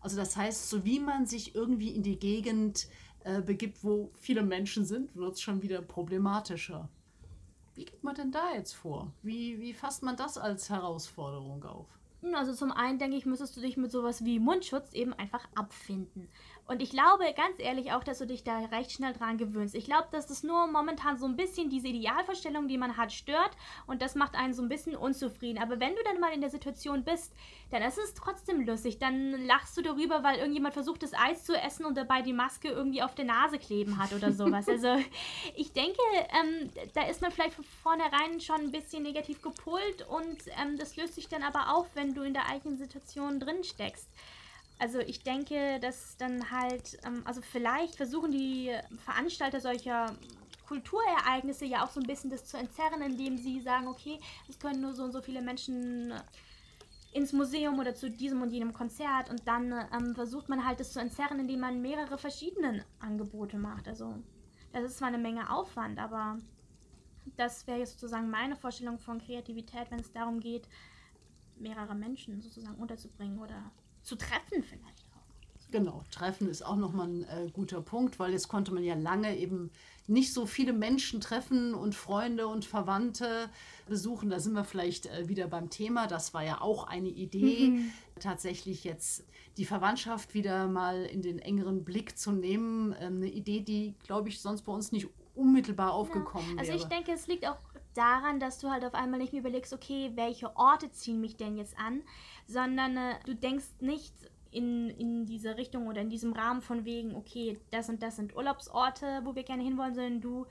Also 0.00 0.16
das 0.16 0.34
heißt, 0.34 0.70
so 0.70 0.86
wie 0.86 0.98
man 0.98 1.26
sich 1.26 1.54
irgendwie 1.54 1.90
in 1.90 2.02
die 2.02 2.18
Gegend 2.18 2.88
äh, 3.24 3.42
begibt, 3.42 3.84
wo 3.84 4.12
viele 4.18 4.42
Menschen 4.42 4.86
sind, 4.86 5.14
wird 5.14 5.34
es 5.34 5.42
schon 5.42 5.60
wieder 5.60 5.82
problematischer. 5.82 6.88
Wie 7.74 7.84
geht 7.84 8.02
man 8.02 8.14
denn 8.14 8.32
da 8.32 8.54
jetzt 8.54 8.72
vor? 8.72 9.12
Wie, 9.20 9.60
wie 9.60 9.74
fasst 9.74 10.02
man 10.02 10.16
das 10.16 10.38
als 10.38 10.70
Herausforderung 10.70 11.62
auf? 11.64 11.95
Also 12.34 12.54
zum 12.54 12.72
einen 12.72 12.98
denke 12.98 13.16
ich, 13.16 13.26
müsstest 13.26 13.56
du 13.56 13.60
dich 13.60 13.76
mit 13.76 13.92
sowas 13.92 14.24
wie 14.24 14.38
Mundschutz 14.38 14.92
eben 14.92 15.12
einfach 15.12 15.46
abfinden. 15.54 16.28
Und 16.68 16.82
ich 16.82 16.90
glaube 16.90 17.24
ganz 17.36 17.58
ehrlich 17.58 17.92
auch, 17.92 18.02
dass 18.02 18.18
du 18.18 18.26
dich 18.26 18.42
da 18.42 18.58
recht 18.58 18.90
schnell 18.90 19.12
dran 19.12 19.38
gewöhnst. 19.38 19.74
Ich 19.74 19.84
glaube, 19.84 20.08
dass 20.10 20.26
das 20.26 20.42
nur 20.42 20.66
momentan 20.66 21.16
so 21.16 21.26
ein 21.26 21.36
bisschen 21.36 21.70
diese 21.70 21.86
Idealvorstellung, 21.88 22.66
die 22.66 22.78
man 22.78 22.96
hat, 22.96 23.12
stört 23.12 23.50
und 23.86 24.02
das 24.02 24.16
macht 24.16 24.34
einen 24.34 24.52
so 24.52 24.62
ein 24.62 24.68
bisschen 24.68 24.96
unzufrieden. 24.96 25.62
Aber 25.62 25.78
wenn 25.78 25.94
du 25.94 26.02
dann 26.04 26.18
mal 26.18 26.32
in 26.32 26.40
der 26.40 26.50
Situation 26.50 27.04
bist, 27.04 27.32
dann 27.70 27.82
ist 27.82 27.98
es 27.98 28.14
trotzdem 28.14 28.66
lustig. 28.66 28.98
Dann 28.98 29.46
lachst 29.46 29.76
du 29.76 29.82
darüber, 29.82 30.24
weil 30.24 30.38
irgendjemand 30.38 30.74
versucht, 30.74 31.04
das 31.04 31.14
Eis 31.14 31.44
zu 31.44 31.54
essen 31.54 31.86
und 31.86 31.96
dabei 31.96 32.22
die 32.22 32.32
Maske 32.32 32.68
irgendwie 32.68 33.02
auf 33.02 33.14
der 33.14 33.26
Nase 33.26 33.58
kleben 33.58 33.98
hat 33.98 34.12
oder 34.12 34.32
sowas. 34.32 34.68
also 34.68 34.96
ich 35.54 35.72
denke, 35.72 36.00
ähm, 36.30 36.70
da 36.94 37.02
ist 37.02 37.22
man 37.22 37.30
vielleicht 37.30 37.54
von 37.54 37.64
vornherein 37.64 38.40
schon 38.40 38.56
ein 38.56 38.72
bisschen 38.72 39.04
negativ 39.04 39.40
gepolt 39.40 40.04
und 40.08 40.38
ähm, 40.60 40.76
das 40.78 40.96
löst 40.96 41.14
sich 41.14 41.28
dann 41.28 41.44
aber 41.44 41.74
auf, 41.76 41.86
wenn 41.94 42.05
du 42.14 42.22
in 42.22 42.34
der 42.34 42.48
eigenen 42.48 42.78
Situation 42.78 43.40
drin 43.40 43.64
steckst. 43.64 44.08
Also 44.78 44.98
ich 44.98 45.22
denke, 45.22 45.80
dass 45.80 46.16
dann 46.18 46.50
halt, 46.50 46.98
ähm, 47.04 47.22
also 47.24 47.40
vielleicht 47.40 47.96
versuchen 47.96 48.30
die 48.30 48.72
Veranstalter 49.04 49.60
solcher 49.60 50.14
Kulturereignisse 50.66 51.64
ja 51.64 51.84
auch 51.84 51.90
so 51.90 52.00
ein 52.00 52.06
bisschen 52.06 52.30
das 52.30 52.44
zu 52.44 52.58
entzerren, 52.58 53.00
indem 53.00 53.38
sie 53.38 53.60
sagen, 53.60 53.86
okay, 53.86 54.18
es 54.48 54.58
können 54.58 54.82
nur 54.82 54.92
so 54.92 55.04
und 55.04 55.12
so 55.12 55.22
viele 55.22 55.40
Menschen 55.40 56.12
ins 57.12 57.32
Museum 57.32 57.78
oder 57.78 57.94
zu 57.94 58.10
diesem 58.10 58.42
und 58.42 58.50
jenem 58.50 58.74
Konzert 58.74 59.30
und 59.30 59.46
dann 59.48 59.72
ähm, 59.72 60.14
versucht 60.14 60.50
man 60.50 60.66
halt 60.66 60.80
das 60.80 60.92
zu 60.92 61.00
entzerren, 61.00 61.40
indem 61.40 61.60
man 61.60 61.80
mehrere 61.80 62.18
verschiedene 62.18 62.84
Angebote 62.98 63.56
macht. 63.56 63.88
Also 63.88 64.14
das 64.72 64.84
ist 64.84 64.98
zwar 64.98 65.08
eine 65.08 65.18
Menge 65.18 65.50
Aufwand, 65.50 65.98
aber 65.98 66.38
das 67.36 67.66
wäre 67.66 67.86
sozusagen 67.86 68.28
meine 68.28 68.56
Vorstellung 68.56 68.98
von 68.98 69.18
Kreativität, 69.18 69.90
wenn 69.90 70.00
es 70.00 70.12
darum 70.12 70.40
geht, 70.40 70.68
mehrere 71.58 71.94
Menschen 71.94 72.40
sozusagen 72.40 72.76
unterzubringen 72.76 73.38
oder 73.38 73.70
zu 74.02 74.16
treffen 74.16 74.62
vielleicht 74.62 75.04
auch. 75.14 75.70
Genau, 75.72 76.04
treffen 76.10 76.48
ist 76.48 76.64
auch 76.64 76.76
nochmal 76.76 77.08
ein 77.08 77.24
äh, 77.24 77.50
guter 77.52 77.80
Punkt, 77.80 78.18
weil 78.18 78.32
jetzt 78.32 78.48
konnte 78.48 78.72
man 78.72 78.84
ja 78.84 78.94
lange 78.94 79.36
eben 79.36 79.70
nicht 80.06 80.32
so 80.32 80.46
viele 80.46 80.72
Menschen 80.72 81.20
treffen 81.20 81.74
und 81.74 81.94
Freunde 81.94 82.46
und 82.46 82.64
Verwandte 82.64 83.50
besuchen. 83.88 84.30
Da 84.30 84.38
sind 84.38 84.52
wir 84.52 84.64
vielleicht 84.64 85.06
äh, 85.06 85.28
wieder 85.28 85.48
beim 85.48 85.68
Thema. 85.68 86.06
Das 86.06 86.34
war 86.34 86.44
ja 86.44 86.60
auch 86.60 86.86
eine 86.86 87.08
Idee, 87.08 87.68
mhm. 87.68 87.90
tatsächlich 88.20 88.84
jetzt 88.84 89.24
die 89.56 89.64
Verwandtschaft 89.64 90.34
wieder 90.34 90.68
mal 90.68 91.04
in 91.04 91.22
den 91.22 91.38
engeren 91.40 91.84
Blick 91.84 92.16
zu 92.16 92.30
nehmen. 92.30 92.94
Ähm, 93.00 93.16
eine 93.16 93.28
Idee, 93.28 93.60
die, 93.60 93.94
glaube 94.04 94.28
ich, 94.28 94.40
sonst 94.40 94.62
bei 94.62 94.72
uns 94.72 94.92
nicht 94.92 95.08
unmittelbar 95.34 95.92
aufgekommen 95.92 96.54
ja. 96.54 96.58
also 96.58 96.72
wäre. 96.72 96.74
Also 96.74 96.84
ich 96.84 96.88
denke, 96.88 97.12
es 97.12 97.26
liegt 97.26 97.46
auch 97.46 97.58
daran, 97.96 98.40
dass 98.40 98.58
du 98.58 98.70
halt 98.70 98.84
auf 98.84 98.94
einmal 98.94 99.18
nicht 99.18 99.32
mehr 99.32 99.40
überlegst, 99.40 99.72
okay, 99.72 100.12
welche 100.14 100.56
Orte 100.56 100.90
ziehen 100.90 101.20
mich 101.20 101.36
denn 101.36 101.56
jetzt 101.56 101.78
an, 101.78 102.02
sondern 102.46 102.96
äh, 102.96 103.14
du 103.24 103.34
denkst 103.34 103.66
nicht 103.80 104.14
in, 104.50 104.88
in 104.90 105.26
diese 105.26 105.56
Richtung 105.56 105.86
oder 105.86 106.00
in 106.00 106.08
diesem 106.08 106.32
Rahmen 106.32 106.62
von 106.62 106.84
wegen, 106.84 107.14
okay, 107.14 107.58
das 107.70 107.88
und 107.88 108.02
das 108.02 108.16
sind 108.16 108.34
Urlaubsorte, 108.34 109.20
wo 109.24 109.34
wir 109.34 109.42
gerne 109.42 109.62
hinwollen, 109.62 109.94
sondern 109.94 110.20
du 110.20 110.46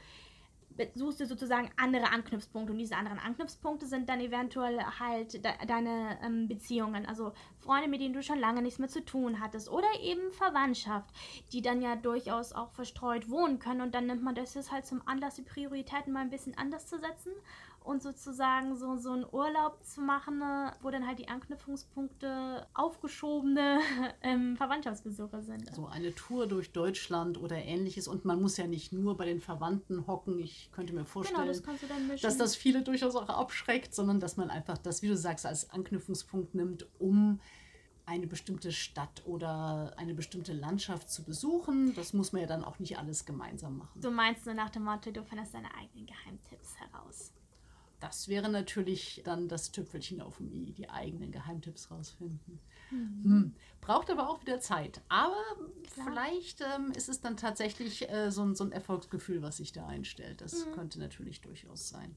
suchst 0.96 1.20
dir 1.20 1.26
sozusagen 1.26 1.70
andere 1.78 2.12
Anknüpfpunkte 2.12 2.74
und 2.74 2.80
diese 2.80 2.96
anderen 2.96 3.20
Anknüpfpunkte 3.20 3.86
sind 3.86 4.10
dann 4.10 4.20
eventuell 4.20 4.80
halt 5.00 5.34
de 5.34 5.52
deine 5.68 6.18
ähm, 6.24 6.48
Beziehungen, 6.48 7.06
also 7.06 7.34
Freunde, 7.60 7.88
mit 7.88 8.02
denen 8.02 8.14
du 8.14 8.22
schon 8.22 8.40
lange 8.40 8.62
nichts 8.62 8.80
mehr 8.80 8.90
zu 8.90 9.04
tun 9.04 9.40
hattest 9.40 9.70
oder 9.70 9.88
eben 10.02 10.32
Verwandtschaft, 10.32 11.10
die 11.54 11.62
dann 11.62 11.82
ja 11.82 11.96
durchaus 11.96 12.54
auch 12.54 12.72
verstreut 12.72 13.30
wohnen 13.30 13.60
können. 13.60 13.82
Und 13.82 13.96
dann 13.96 14.08
nimmt 14.08 14.24
man 14.24 14.36
das 14.36 14.54
jetzt 14.54 14.72
halt 14.72 14.86
zum 14.86 15.02
Anlass, 15.08 15.36
die 15.36 15.42
Prioritäten 15.42 16.14
mal 16.14 16.22
ein 16.22 16.30
bisschen 16.30 16.58
anders 16.58 16.88
zu 16.88 17.00
setzen 17.00 17.32
und 17.86 18.02
sozusagen 18.02 18.76
so, 18.76 18.98
so 18.98 19.12
einen 19.12 19.26
Urlaub 19.32 19.84
zu 19.86 20.02
machen, 20.02 20.40
ne, 20.40 20.74
wo 20.82 20.90
dann 20.90 21.06
halt 21.06 21.20
die 21.20 21.28
Anknüpfungspunkte 21.28 22.68
aufgeschobene 22.74 23.80
ähm, 24.22 24.58
Verwandtschaftsbesuche 24.58 25.42
sind. 25.42 25.74
So 25.76 25.88
eine 25.88 26.14
Tour 26.14 26.48
durch 26.48 26.72
Deutschland 26.72 27.40
oder 27.40 27.58
ähnliches 27.58 28.08
und 28.08 28.26
man 28.26 28.42
muss 28.42 28.58
ja 28.58 28.68
nicht 28.68 28.92
nur 28.92 29.18
bei 29.18 29.26
den 29.26 29.40
Verwandten 29.40 30.08
hocken. 30.08 30.40
Ich 30.40 30.72
könnte 30.72 30.94
mir 30.94 31.06
vorstellen, 31.06 31.42
genau, 31.42 32.08
das 32.12 32.22
dass 32.22 32.38
das 32.38 32.56
viele 32.56 32.82
durchaus 32.82 33.16
auch 33.16 33.30
abschreckt, 33.30 33.94
sondern 33.94 34.20
dass 34.20 34.38
man 34.38 34.50
einfach 34.50 34.78
das, 34.78 35.02
wie 35.02 35.08
du 35.08 35.18
sagst, 35.18 35.46
als 35.46 35.70
Anknüpfungspunkt 35.70 36.56
nimmt, 36.56 36.88
um 37.00 37.40
eine 38.06 38.28
bestimmte 38.28 38.72
Stadt 38.72 39.24
oder 39.26 39.94
eine 39.98 40.14
bestimmte 40.14 40.54
Landschaft 40.54 41.10
zu 41.10 41.24
besuchen. 41.24 41.94
Das 41.96 42.14
muss 42.14 42.34
man 42.34 42.42
ja 42.42 42.48
dann 42.48 42.64
auch 42.64 42.80
nicht 42.80 42.98
alles 42.98 43.26
gemeinsam 43.26 43.78
machen. 43.78 44.00
Du 44.00 44.12
meinst 44.12 44.46
nur 44.46 44.56
nach 44.56 44.70
dem 44.70 44.84
Motto, 44.84 45.12
du 45.12 45.24
findest 45.24 45.54
deine 45.54 45.74
eigenen 45.76 46.06
Geheimtipps 46.06 46.76
heraus. 46.78 47.34
Das 48.00 48.28
wäre 48.28 48.50
natürlich 48.50 49.22
dann 49.24 49.48
das 49.48 49.72
Tüpfelchen 49.72 50.22
auf 50.22 50.38
dem 50.38 50.52
i, 50.52 50.74
die 50.74 50.90
eigenen 50.90 51.32
Geheimtipps 51.32 51.92
rausfinden. 51.92 52.60
Mhm. 52.92 53.24
Hm. 53.24 53.54
Braucht 53.82 54.10
aber 54.10 54.30
auch 54.30 54.42
wieder 54.42 54.60
Zeit. 54.60 55.02
Aber 55.10 55.36
Klar. 55.94 56.08
vielleicht 56.08 56.62
ähm, 56.62 56.92
ist 56.92 57.10
es 57.10 57.22
dann 57.22 57.38
tatsächlich 57.38 58.10
äh, 58.10 58.32
so, 58.32 58.44
ein, 58.44 58.56
so, 58.56 58.64
ein, 58.64 58.72
Erfolgsgefühl, 58.72 59.42
was 59.42 59.58
sich 59.58 59.72
da 59.72 59.88
einstellt. 59.88 60.42
Das 60.42 60.66
mhm. 60.66 60.72
könnte 60.74 61.00
natürlich 61.00 61.42
durchaus 61.42 61.90
sein. 61.90 62.16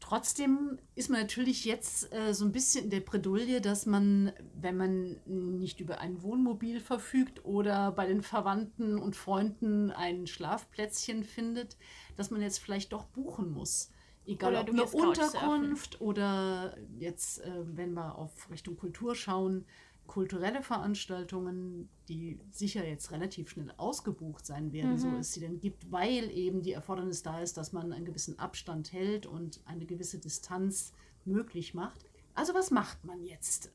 Trotzdem 0.00 0.78
ist 0.94 1.10
man 1.10 1.20
natürlich 1.20 1.64
jetzt 1.66 2.12
äh, 2.12 2.32
so 2.32 2.44
ein 2.44 2.52
bisschen 2.52 2.84
in 2.84 2.90
der 2.90 3.00
Bredouille, 3.00 3.60
dass 3.60 3.86
man, 3.86 4.32
wenn 4.54 4.76
man 4.76 5.20
nicht 5.26 5.78
über 5.78 6.00
ein 6.00 6.22
Wohnmobil 6.22 6.80
verfügt 6.80 7.44
oder 7.44 7.92
bei 7.92 8.06
den 8.06 8.22
Verwandten 8.22 8.98
und 8.98 9.14
Freunden 9.14 9.90
ein 9.90 10.26
Schlafplätzchen 10.26 11.22
findet, 11.22 11.76
dass 12.16 12.30
man 12.30 12.40
jetzt 12.40 12.58
vielleicht 12.58 12.92
doch 12.92 13.04
buchen 13.04 13.52
muss. 13.52 13.90
Egal 14.26 14.52
oder 14.52 14.60
ob 14.62 14.68
eine 14.68 14.84
Unterkunft 14.84 16.00
oder 16.00 16.76
jetzt, 16.98 17.40
äh, 17.40 17.50
wenn 17.64 17.94
wir 17.94 18.16
auf 18.16 18.50
Richtung 18.50 18.76
Kultur 18.76 19.14
schauen, 19.14 19.64
kulturelle 20.10 20.60
Veranstaltungen, 20.60 21.88
die 22.08 22.40
sicher 22.50 22.84
jetzt 22.84 23.12
relativ 23.12 23.48
schnell 23.48 23.72
ausgebucht 23.76 24.44
sein 24.44 24.72
werden, 24.72 24.94
mhm. 24.94 24.98
so 24.98 25.08
es 25.20 25.32
sie 25.32 25.40
denn 25.40 25.60
gibt, 25.60 25.92
weil 25.92 26.30
eben 26.32 26.62
die 26.62 26.72
Erfordernis 26.72 27.22
da 27.22 27.40
ist, 27.40 27.56
dass 27.56 27.72
man 27.72 27.92
einen 27.92 28.04
gewissen 28.04 28.36
Abstand 28.38 28.92
hält 28.92 29.26
und 29.26 29.60
eine 29.66 29.86
gewisse 29.86 30.18
Distanz 30.18 30.92
möglich 31.24 31.74
macht. 31.74 32.04
Also 32.34 32.54
was 32.54 32.72
macht 32.72 33.04
man 33.04 33.22
jetzt? 33.24 33.70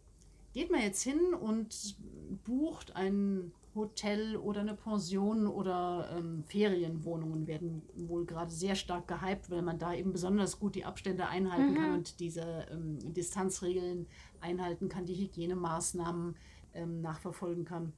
Geht 0.54 0.72
man 0.72 0.82
jetzt 0.82 1.04
hin 1.04 1.34
und 1.34 1.96
bucht 2.44 2.98
einen 2.98 3.54
Hotel 3.76 4.38
oder 4.38 4.62
eine 4.62 4.74
Pension 4.74 5.48
oder 5.48 6.10
ähm, 6.18 6.44
Ferienwohnungen 6.46 7.46
werden 7.46 7.84
wohl 7.94 8.26
gerade 8.26 8.52
sehr 8.52 8.76
stark 8.76 9.08
gehypt, 9.08 9.50
weil 9.50 9.62
man 9.62 9.78
da 9.78 9.94
eben 9.94 10.12
besonders 10.12 10.60
gut 10.60 10.76
die 10.76 10.86
Abstände 10.86 11.28
einhalten 11.28 11.72
mhm. 11.72 11.76
kann 11.76 11.94
und 11.94 12.20
diese 12.20 12.66
ähm, 12.72 13.00
Distanzregeln 13.14 14.08
einhalten 14.40 14.90
kann, 14.90 15.06
die 15.06 15.16
Hygienemaßnahmen 15.16 16.36
ähm, 16.74 17.02
nachverfolgen 17.02 17.66
kann. 17.66 17.94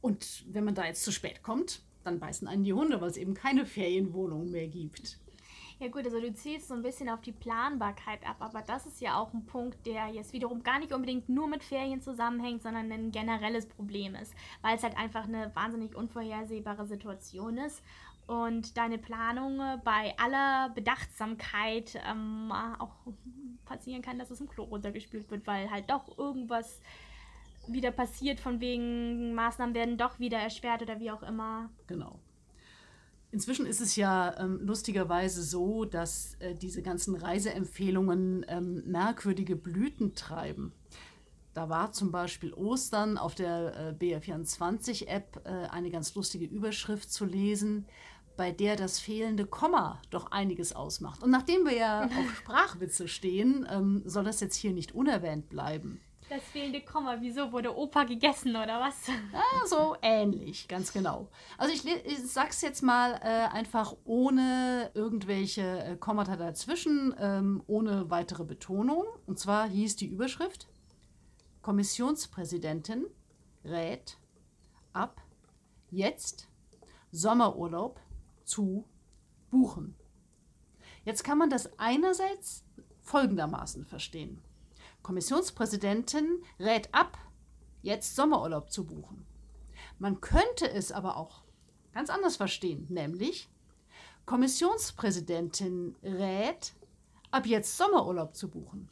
Und 0.00 0.44
wenn 0.52 0.64
man 0.64 0.74
da 0.74 0.86
jetzt 0.86 1.04
zu 1.04 1.12
spät 1.12 1.42
kommt, 1.42 1.82
dann 2.04 2.18
beißen 2.18 2.48
einen 2.48 2.64
die 2.64 2.72
Hunde, 2.72 3.00
weil 3.00 3.10
es 3.10 3.16
eben 3.16 3.34
keine 3.34 3.66
Ferienwohnungen 3.66 4.50
mehr 4.50 4.68
gibt. 4.68 5.18
Ja 5.78 5.88
gut, 5.88 6.04
also 6.04 6.20
du 6.20 6.32
zielst 6.34 6.68
so 6.68 6.74
ein 6.74 6.82
bisschen 6.82 7.08
auf 7.08 7.20
die 7.20 7.32
Planbarkeit 7.32 8.26
ab, 8.26 8.36
aber 8.40 8.62
das 8.62 8.86
ist 8.86 9.00
ja 9.00 9.18
auch 9.18 9.32
ein 9.32 9.46
Punkt, 9.46 9.84
der 9.86 10.08
jetzt 10.08 10.32
wiederum 10.32 10.62
gar 10.62 10.78
nicht 10.78 10.92
unbedingt 10.92 11.28
nur 11.28 11.48
mit 11.48 11.62
Ferien 11.64 12.00
zusammenhängt, 12.00 12.62
sondern 12.62 12.90
ein 12.92 13.10
generelles 13.10 13.66
Problem 13.66 14.14
ist, 14.14 14.34
weil 14.60 14.76
es 14.76 14.82
halt 14.82 14.96
einfach 14.96 15.24
eine 15.24 15.54
wahnsinnig 15.54 15.94
unvorhersehbare 15.94 16.86
Situation 16.86 17.58
ist 17.58 17.82
und 18.26 18.76
deine 18.76 18.98
Planung 18.98 19.60
bei 19.84 20.14
aller 20.18 20.70
Bedachtsamkeit 20.70 22.00
ähm, 22.08 22.52
auch 22.52 22.94
passieren 23.64 24.02
kann, 24.02 24.18
dass 24.18 24.30
es 24.30 24.40
im 24.40 24.48
Klo 24.48 24.64
runtergespült 24.64 25.30
wird, 25.30 25.46
weil 25.46 25.70
halt 25.70 25.90
doch 25.90 26.16
irgendwas 26.18 26.80
wieder 27.66 27.90
passiert, 27.90 28.40
von 28.40 28.60
wegen 28.60 29.34
Maßnahmen 29.34 29.74
werden 29.74 29.96
doch 29.96 30.18
wieder 30.18 30.38
erschwert 30.38 30.82
oder 30.82 30.98
wie 31.00 31.10
auch 31.10 31.22
immer. 31.22 31.70
Genau. 31.86 32.18
Inzwischen 33.32 33.64
ist 33.64 33.80
es 33.80 33.96
ja 33.96 34.38
ähm, 34.38 34.60
lustigerweise 34.62 35.42
so, 35.42 35.86
dass 35.86 36.34
äh, 36.38 36.54
diese 36.54 36.82
ganzen 36.82 37.16
Reiseempfehlungen 37.16 38.44
ähm, 38.46 38.82
merkwürdige 38.86 39.56
Blüten 39.56 40.14
treiben. 40.14 40.74
Da 41.54 41.70
war 41.70 41.92
zum 41.92 42.12
Beispiel 42.12 42.52
Ostern 42.52 43.16
auf 43.16 43.34
der 43.34 43.96
äh, 44.00 44.04
BR24-App 44.04 45.40
äh, 45.44 45.48
eine 45.70 45.90
ganz 45.90 46.14
lustige 46.14 46.44
Überschrift 46.44 47.10
zu 47.10 47.24
lesen, 47.24 47.86
bei 48.36 48.52
der 48.52 48.76
das 48.76 48.98
fehlende 48.98 49.46
Komma 49.46 50.02
doch 50.10 50.30
einiges 50.30 50.74
ausmacht. 50.74 51.22
Und 51.22 51.30
nachdem 51.30 51.64
wir 51.64 51.74
ja 51.74 52.04
auf 52.04 52.36
Sprachwitze 52.36 53.08
stehen, 53.08 53.66
ähm, 53.70 54.02
soll 54.04 54.24
das 54.24 54.40
jetzt 54.40 54.56
hier 54.56 54.72
nicht 54.74 54.92
unerwähnt 54.92 55.48
bleiben. 55.48 56.02
Das 56.32 56.44
fehlende 56.44 56.80
Komma, 56.80 57.18
wieso 57.20 57.52
wurde 57.52 57.76
Opa 57.76 58.04
gegessen 58.04 58.56
oder 58.56 58.80
was? 58.80 59.06
Ja, 59.06 59.42
so 59.66 59.96
ähnlich, 60.00 60.66
ganz 60.66 60.90
genau. 60.90 61.28
Also 61.58 61.74
ich, 61.74 61.84
ich 61.84 62.26
sag's 62.26 62.62
jetzt 62.62 62.80
mal 62.80 63.20
äh, 63.22 63.54
einfach 63.54 63.94
ohne 64.04 64.90
irgendwelche 64.94 65.84
äh, 65.84 65.96
Kommata 65.96 66.36
dazwischen, 66.36 67.14
ähm, 67.18 67.62
ohne 67.66 68.08
weitere 68.08 68.44
Betonung. 68.44 69.04
Und 69.26 69.38
zwar 69.38 69.68
hieß 69.68 69.96
die 69.96 70.06
Überschrift 70.06 70.68
Kommissionspräsidentin 71.60 73.04
rät 73.66 74.16
ab 74.94 75.20
jetzt 75.90 76.48
Sommerurlaub 77.10 78.00
zu 78.44 78.88
buchen. 79.50 79.96
Jetzt 81.04 81.24
kann 81.24 81.36
man 81.36 81.50
das 81.50 81.78
einerseits 81.78 82.64
folgendermaßen 83.02 83.84
verstehen. 83.84 84.40
Kommissionspräsidentin 85.02 86.42
rät 86.58 86.88
ab, 86.92 87.18
jetzt 87.82 88.14
Sommerurlaub 88.16 88.70
zu 88.70 88.86
buchen. 88.86 89.26
Man 89.98 90.20
könnte 90.20 90.70
es 90.70 90.92
aber 90.92 91.16
auch 91.16 91.42
ganz 91.92 92.10
anders 92.10 92.36
verstehen, 92.36 92.86
nämlich 92.88 93.48
Kommissionspräsidentin 94.26 95.96
rät, 96.02 96.74
ab 97.30 97.46
jetzt 97.46 97.76
Sommerurlaub 97.76 98.36
zu 98.36 98.48
buchen. 98.48 98.88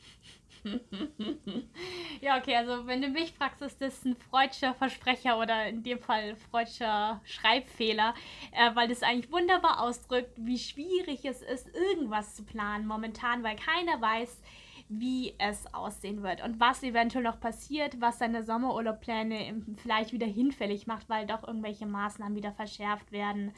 ja, 2.20 2.38
okay, 2.38 2.56
also 2.56 2.86
wenn 2.86 3.00
du 3.00 3.08
mich 3.08 3.32
fragst, 3.32 3.62
ist 3.62 3.80
das 3.80 4.04
ein 4.04 4.16
freudscher 4.16 4.74
Versprecher 4.74 5.38
oder 5.38 5.66
in 5.68 5.82
dem 5.82 5.98
Fall 5.98 6.36
freudscher 6.36 7.20
Schreibfehler, 7.24 8.14
äh, 8.52 8.74
weil 8.74 8.88
das 8.88 9.02
eigentlich 9.02 9.32
wunderbar 9.32 9.80
ausdrückt, 9.80 10.32
wie 10.36 10.58
schwierig 10.58 11.24
es 11.24 11.40
ist, 11.42 11.68
irgendwas 11.74 12.34
zu 12.34 12.44
planen 12.44 12.86
momentan, 12.86 13.42
weil 13.42 13.56
keiner 13.56 14.00
weiß, 14.00 14.42
wie 14.90 15.34
es 15.38 15.72
aussehen 15.72 16.22
wird 16.22 16.42
und 16.42 16.58
was 16.58 16.82
eventuell 16.82 17.22
noch 17.22 17.38
passiert, 17.38 18.00
was 18.00 18.18
seine 18.18 18.42
Sommerurlaubpläne 18.42 19.62
vielleicht 19.76 20.12
wieder 20.12 20.26
hinfällig 20.26 20.88
macht, 20.88 21.08
weil 21.08 21.26
doch 21.26 21.46
irgendwelche 21.46 21.86
Maßnahmen 21.86 22.34
wieder 22.34 22.52
verschärft 22.52 23.12
werden. 23.12 23.52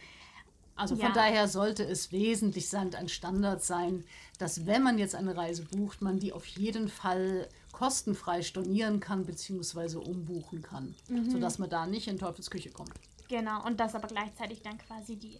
Also 0.77 0.95
von 0.95 1.07
ja. 1.07 1.13
daher 1.13 1.49
sollte 1.49 1.85
es 1.85 2.13
wesentlich 2.13 2.69
sein, 2.69 2.95
ein 2.95 3.09
Standard 3.09 3.63
sein, 3.63 4.05
dass 4.39 4.67
wenn 4.67 4.83
man 4.83 4.99
jetzt 4.99 5.15
eine 5.15 5.37
Reise 5.37 5.65
bucht, 5.65 6.03
man 6.03 6.19
die 6.19 6.33
auf 6.33 6.47
jeden 6.47 6.89
Fall 6.89 7.49
kostenfrei 7.73 8.43
stornieren 8.43 9.01
kann 9.01 9.25
bzw. 9.25 9.97
umbuchen 9.97 10.61
kann, 10.61 10.95
mhm. 11.09 11.31
sodass 11.31 11.59
man 11.59 11.71
da 11.71 11.87
nicht 11.87 12.09
in 12.09 12.19
Teufelsküche 12.19 12.71
kommt. 12.71 12.93
Genau, 13.29 13.65
und 13.65 13.81
dass 13.81 13.95
aber 13.95 14.09
gleichzeitig 14.09 14.61
dann 14.61 14.77
quasi 14.77 15.17
die 15.17 15.39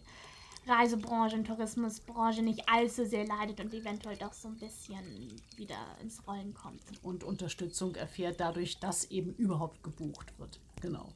Reisebranche 0.67 1.35
und 1.35 1.45
Tourismusbranche 1.45 2.41
nicht 2.41 2.67
allzu 2.69 3.05
sehr 3.05 3.25
leidet 3.25 3.59
und 3.59 3.73
eventuell 3.73 4.17
doch 4.17 4.33
so 4.33 4.47
ein 4.47 4.57
bisschen 4.57 5.41
wieder 5.57 5.77
ins 6.01 6.25
Rollen 6.27 6.53
kommt. 6.53 6.81
Und 7.01 7.23
Unterstützung 7.23 7.95
erfährt 7.95 8.39
dadurch, 8.39 8.79
dass 8.79 9.11
eben 9.11 9.33
überhaupt 9.35 9.83
gebucht 9.83 10.33
wird. 10.39 10.59
Genau. 10.81 11.09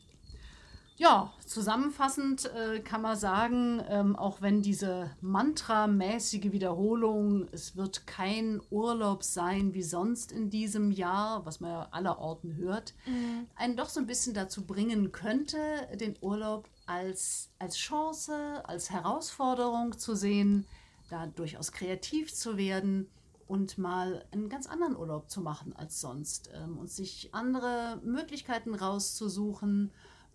Ja, 1.00 1.32
zusammenfassend 1.46 2.52
äh, 2.56 2.80
kann 2.80 3.04
man 3.04 3.16
sagen, 3.16 3.84
ähm, 3.88 4.16
auch 4.16 4.42
wenn 4.42 4.64
diese 4.64 5.12
mantramäßige 5.22 6.52
Wiederholung, 6.52 7.48
es 7.52 7.76
wird 7.76 8.08
kein 8.08 8.60
Urlaub 8.72 9.24
sein 9.24 9.76
wie 9.76 9.84
sonst 9.84 10.32
in 10.32 10.50
diesem 10.50 10.90
Jahr, 10.90 11.46
was 11.46 11.60
man 11.60 11.70
ja 11.70 11.88
allerorten 11.92 12.56
hört, 12.56 12.96
mhm. 13.06 13.46
einen 13.56 13.78
doch 13.78 13.90
so 13.90 14.00
ein 14.00 14.08
bisschen 14.08 14.34
dazu 14.34 14.66
bringen 14.66 15.12
könnte, 15.12 15.58
den 16.02 16.16
Urlaub 16.20 16.68
als, 16.88 17.52
als 17.60 17.78
Chance, 17.78 18.64
als 18.68 18.90
Herausforderung 18.90 20.00
zu 20.00 20.16
sehen, 20.16 20.66
da 21.10 21.28
durchaus 21.28 21.72
kreativ 21.72 22.34
zu 22.34 22.58
werden 22.58 23.08
und 23.46 23.78
mal 23.78 24.26
einen 24.32 24.50
ganz 24.50 24.66
anderen 24.66 24.98
Urlaub 24.98 25.30
zu 25.30 25.42
machen 25.42 25.76
als 25.76 26.02
sonst 26.02 26.50
ähm, 26.56 26.80
und 26.80 26.90
sich 26.90 27.36
andere 27.36 28.02
Möglichkeiten 28.04 28.74
rauszusuchen, 28.74 29.92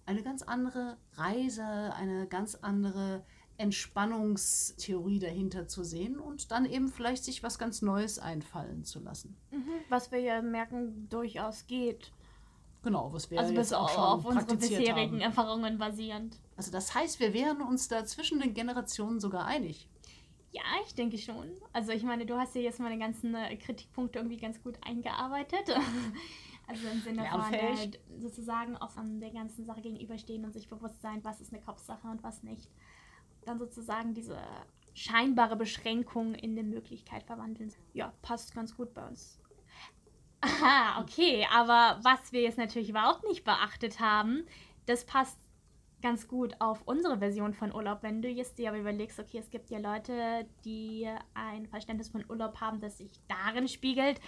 eine 0.06 0.22
ganz 0.22 0.42
andere 0.42 0.96
Reise, 1.14 1.64
eine 1.64 2.26
ganz 2.26 2.56
andere 2.56 3.24
Entspannungstheorie 3.58 5.18
dahinter 5.18 5.68
zu 5.68 5.84
sehen 5.84 6.18
und 6.18 6.50
dann 6.50 6.64
eben 6.64 6.88
vielleicht 6.88 7.24
sich 7.24 7.42
was 7.42 7.58
ganz 7.58 7.82
Neues 7.82 8.18
einfallen 8.18 8.84
zu 8.84 9.00
lassen. 9.00 9.36
Mhm, 9.50 9.68
was 9.88 10.10
wir 10.10 10.18
ja 10.20 10.42
merken, 10.42 11.08
durchaus 11.08 11.66
geht. 11.66 12.12
Genau, 12.82 13.12
was 13.12 13.30
wir 13.30 13.38
also 13.38 13.52
jetzt 13.52 13.72
auch 13.72 13.88
schon 13.88 14.02
auf 14.02 14.24
unsere 14.24 14.56
bisherigen 14.56 14.96
haben. 14.96 15.20
Erfahrungen 15.20 15.78
basierend. 15.78 16.40
Also 16.56 16.72
das 16.72 16.94
heißt, 16.94 17.20
wir 17.20 17.32
wären 17.32 17.62
uns 17.62 17.86
da 17.86 18.04
zwischen 18.04 18.40
den 18.40 18.54
Generationen 18.54 19.20
sogar 19.20 19.46
einig. 19.46 19.88
Ja, 20.50 20.62
ich 20.84 20.94
denke 20.94 21.16
schon. 21.16 21.52
Also 21.72 21.92
ich 21.92 22.02
meine, 22.02 22.26
du 22.26 22.36
hast 22.36 22.54
ja 22.54 22.60
jetzt 22.60 22.80
meine 22.80 22.98
ganzen 22.98 23.34
äh, 23.34 23.56
Kritikpunkte 23.56 24.18
irgendwie 24.18 24.36
ganz 24.36 24.62
gut 24.62 24.76
eingearbeitet. 24.82 25.68
also 26.66 26.88
im 26.88 27.00
Sinne 27.00 27.26
von 27.30 27.52
äh, 27.52 27.90
sozusagen 28.18 28.76
offen 28.76 29.20
der 29.20 29.30
ganzen 29.30 29.64
Sache 29.64 29.80
gegenüberstehen 29.80 30.44
und 30.44 30.52
sich 30.52 30.68
bewusst 30.68 31.00
sein, 31.02 31.24
was 31.24 31.40
ist 31.40 31.52
eine 31.52 31.62
Kopfsache 31.62 32.06
und 32.08 32.22
was 32.22 32.42
nicht. 32.42 32.70
Dann 33.44 33.58
sozusagen 33.58 34.14
diese 34.14 34.38
scheinbare 34.94 35.56
Beschränkung 35.56 36.34
in 36.34 36.52
eine 36.52 36.62
Möglichkeit 36.62 37.24
verwandeln. 37.24 37.72
Ja, 37.92 38.12
passt 38.22 38.54
ganz 38.54 38.76
gut 38.76 38.94
bei 38.94 39.06
uns. 39.06 39.40
Aha, 40.40 41.00
okay, 41.00 41.46
aber 41.52 42.00
was 42.02 42.32
wir 42.32 42.42
jetzt 42.42 42.58
natürlich 42.58 42.90
überhaupt 42.90 43.24
nicht 43.24 43.44
beachtet 43.44 44.00
haben, 44.00 44.44
das 44.86 45.04
passt 45.04 45.38
ganz 46.02 46.26
gut 46.26 46.54
auf 46.58 46.82
unsere 46.84 47.18
Version 47.18 47.54
von 47.54 47.72
Urlaub. 47.72 48.02
Wenn 48.02 48.22
du 48.22 48.28
jetzt 48.28 48.58
dir 48.58 48.70
aber 48.70 48.78
überlegst, 48.78 49.20
okay, 49.20 49.38
es 49.38 49.50
gibt 49.50 49.70
ja 49.70 49.78
Leute, 49.78 50.46
die 50.64 51.08
ein 51.34 51.66
Verständnis 51.68 52.08
von 52.08 52.24
Urlaub 52.28 52.60
haben, 52.60 52.80
das 52.80 52.98
sich 52.98 53.10
darin 53.28 53.68
spiegelt, 53.68 54.20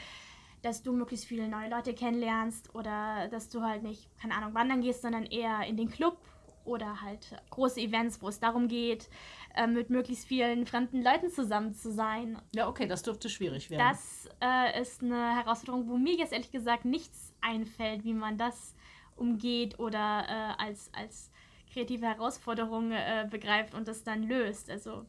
dass 0.65 0.83
du 0.83 0.93
möglichst 0.93 1.27
viele 1.27 1.49
neue 1.49 1.69
Leute 1.69 1.95
kennenlernst 1.95 2.75
oder 2.75 3.29
dass 3.29 3.49
du 3.49 3.63
halt 3.63 3.83
nicht, 3.83 4.09
keine 4.19 4.35
Ahnung, 4.35 4.55
wandern 4.55 4.81
gehst, 4.81 5.03
sondern 5.03 5.25
eher 5.25 5.67
in 5.67 5.77
den 5.77 5.91
Club 5.91 6.17
oder 6.65 7.03
halt 7.03 7.37
große 7.51 7.81
Events, 7.81 8.23
wo 8.23 8.29
es 8.29 8.41
darum 8.41 8.69
geht, 8.69 9.11
äh, 9.55 9.67
mit 9.67 9.91
möglichst 9.91 10.27
vielen 10.27 10.67
fremden 10.67 11.03
Leuten 11.03 11.29
zusammen 11.29 11.75
zu 11.75 11.93
sein. 11.93 12.41
Ja, 12.55 12.69
okay, 12.69 12.87
das 12.87 13.03
dürfte 13.03 13.29
schwierig 13.29 13.69
werden. 13.69 13.87
Das 13.87 14.29
äh, 14.41 14.81
ist 14.81 15.03
eine 15.03 15.37
Herausforderung, 15.37 15.89
wo 15.89 15.99
mir 15.99 16.15
jetzt 16.15 16.33
ehrlich 16.33 16.51
gesagt 16.51 16.87
nichts 16.87 17.35
einfällt, 17.43 18.05
wie 18.05 18.15
man 18.15 18.39
das 18.39 18.75
umgeht 19.17 19.79
oder 19.79 20.25
äh, 20.27 20.63
als, 20.63 20.91
als 20.95 21.31
kreative 21.71 22.07
Herausforderung 22.07 22.93
äh, 22.93 23.29
begreift 23.31 23.75
und 23.75 23.87
das 23.87 24.03
dann 24.03 24.23
löst. 24.23 24.71
Also 24.71 25.05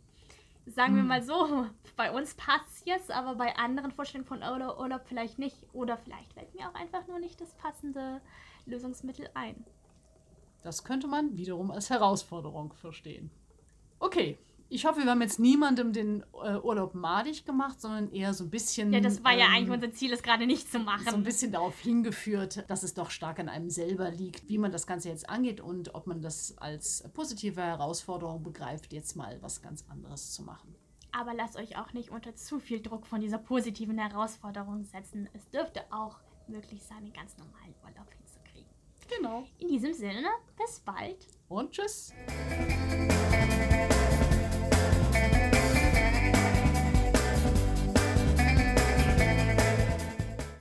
sagen 0.65 0.93
hm. 0.93 0.97
wir 0.97 1.03
mal 1.03 1.23
so, 1.23 1.67
bei 1.95 2.11
uns 2.11 2.35
passt 2.35 2.67
es 2.69 2.85
jetzt, 2.85 3.11
aber 3.11 3.35
bei 3.35 3.55
anderen 3.57 3.91
Vorstellungen 3.91 4.27
von 4.27 4.41
Urlaub, 4.41 4.79
Urlaub 4.79 5.01
vielleicht 5.05 5.39
nicht. 5.39 5.57
Oder 5.73 5.97
vielleicht 5.97 6.33
fällt 6.33 6.53
mir 6.55 6.69
auch 6.69 6.75
einfach 6.75 7.07
nur 7.07 7.19
nicht 7.19 7.39
das 7.39 7.53
passende 7.55 8.21
Lösungsmittel 8.65 9.29
ein. 9.33 9.65
Das 10.63 10.83
könnte 10.83 11.07
man 11.07 11.37
wiederum 11.37 11.69
als 11.69 11.89
Herausforderung 11.89 12.73
verstehen. 12.73 13.29
Okay, 13.99 14.39
ich 14.69 14.85
hoffe, 14.85 15.03
wir 15.03 15.11
haben 15.11 15.21
jetzt 15.21 15.39
niemandem 15.39 15.93
den 15.93 16.23
äh, 16.43 16.57
Urlaub 16.57 16.95
madig 16.95 17.45
gemacht, 17.45 17.79
sondern 17.79 18.11
eher 18.11 18.33
so 18.33 18.43
ein 18.43 18.49
bisschen. 18.49 18.91
Ja, 18.91 18.99
das 18.99 19.23
war 19.23 19.33
ähm, 19.33 19.39
ja 19.39 19.45
eigentlich 19.47 19.69
unser 19.69 19.91
Ziel, 19.93 20.11
es 20.11 20.23
gerade 20.23 20.47
nicht 20.47 20.71
zu 20.71 20.79
machen. 20.79 21.05
So 21.07 21.15
ein 21.15 21.23
bisschen 21.23 21.51
darauf 21.51 21.79
hingeführt, 21.79 22.65
dass 22.67 22.83
es 22.83 22.93
doch 22.93 23.11
stark 23.11 23.39
an 23.39 23.47
einem 23.47 23.69
selber 23.69 24.09
liegt, 24.09 24.49
wie 24.49 24.57
man 24.57 24.71
das 24.71 24.87
Ganze 24.87 25.09
jetzt 25.09 25.29
angeht 25.29 25.61
und 25.61 25.93
ob 25.93 26.07
man 26.07 26.21
das 26.21 26.57
als 26.57 27.03
positive 27.13 27.61
Herausforderung 27.61 28.43
begreift, 28.43 28.91
jetzt 28.91 29.15
mal 29.15 29.37
was 29.41 29.61
ganz 29.61 29.85
anderes 29.89 30.33
zu 30.33 30.43
machen. 30.43 30.75
Aber 31.11 31.33
lasst 31.33 31.55
euch 31.57 31.77
auch 31.77 31.93
nicht 31.93 32.09
unter 32.09 32.35
zu 32.35 32.59
viel 32.59 32.81
Druck 32.81 33.05
von 33.07 33.21
dieser 33.21 33.37
positiven 33.37 33.97
Herausforderung 33.97 34.83
setzen. 34.83 35.29
Es 35.33 35.49
dürfte 35.49 35.81
auch 35.91 36.17
möglich 36.47 36.83
sein, 36.83 36.97
einen 36.97 37.13
ganz 37.13 37.37
normalen 37.37 37.73
Urlaub 37.83 38.11
hinzukriegen. 38.13 38.69
Genau. 39.15 39.45
In 39.59 39.69
diesem 39.69 39.93
Sinne, 39.93 40.27
bis 40.57 40.81
bald. 40.81 41.27
Und 41.47 41.71
tschüss. 41.71 42.13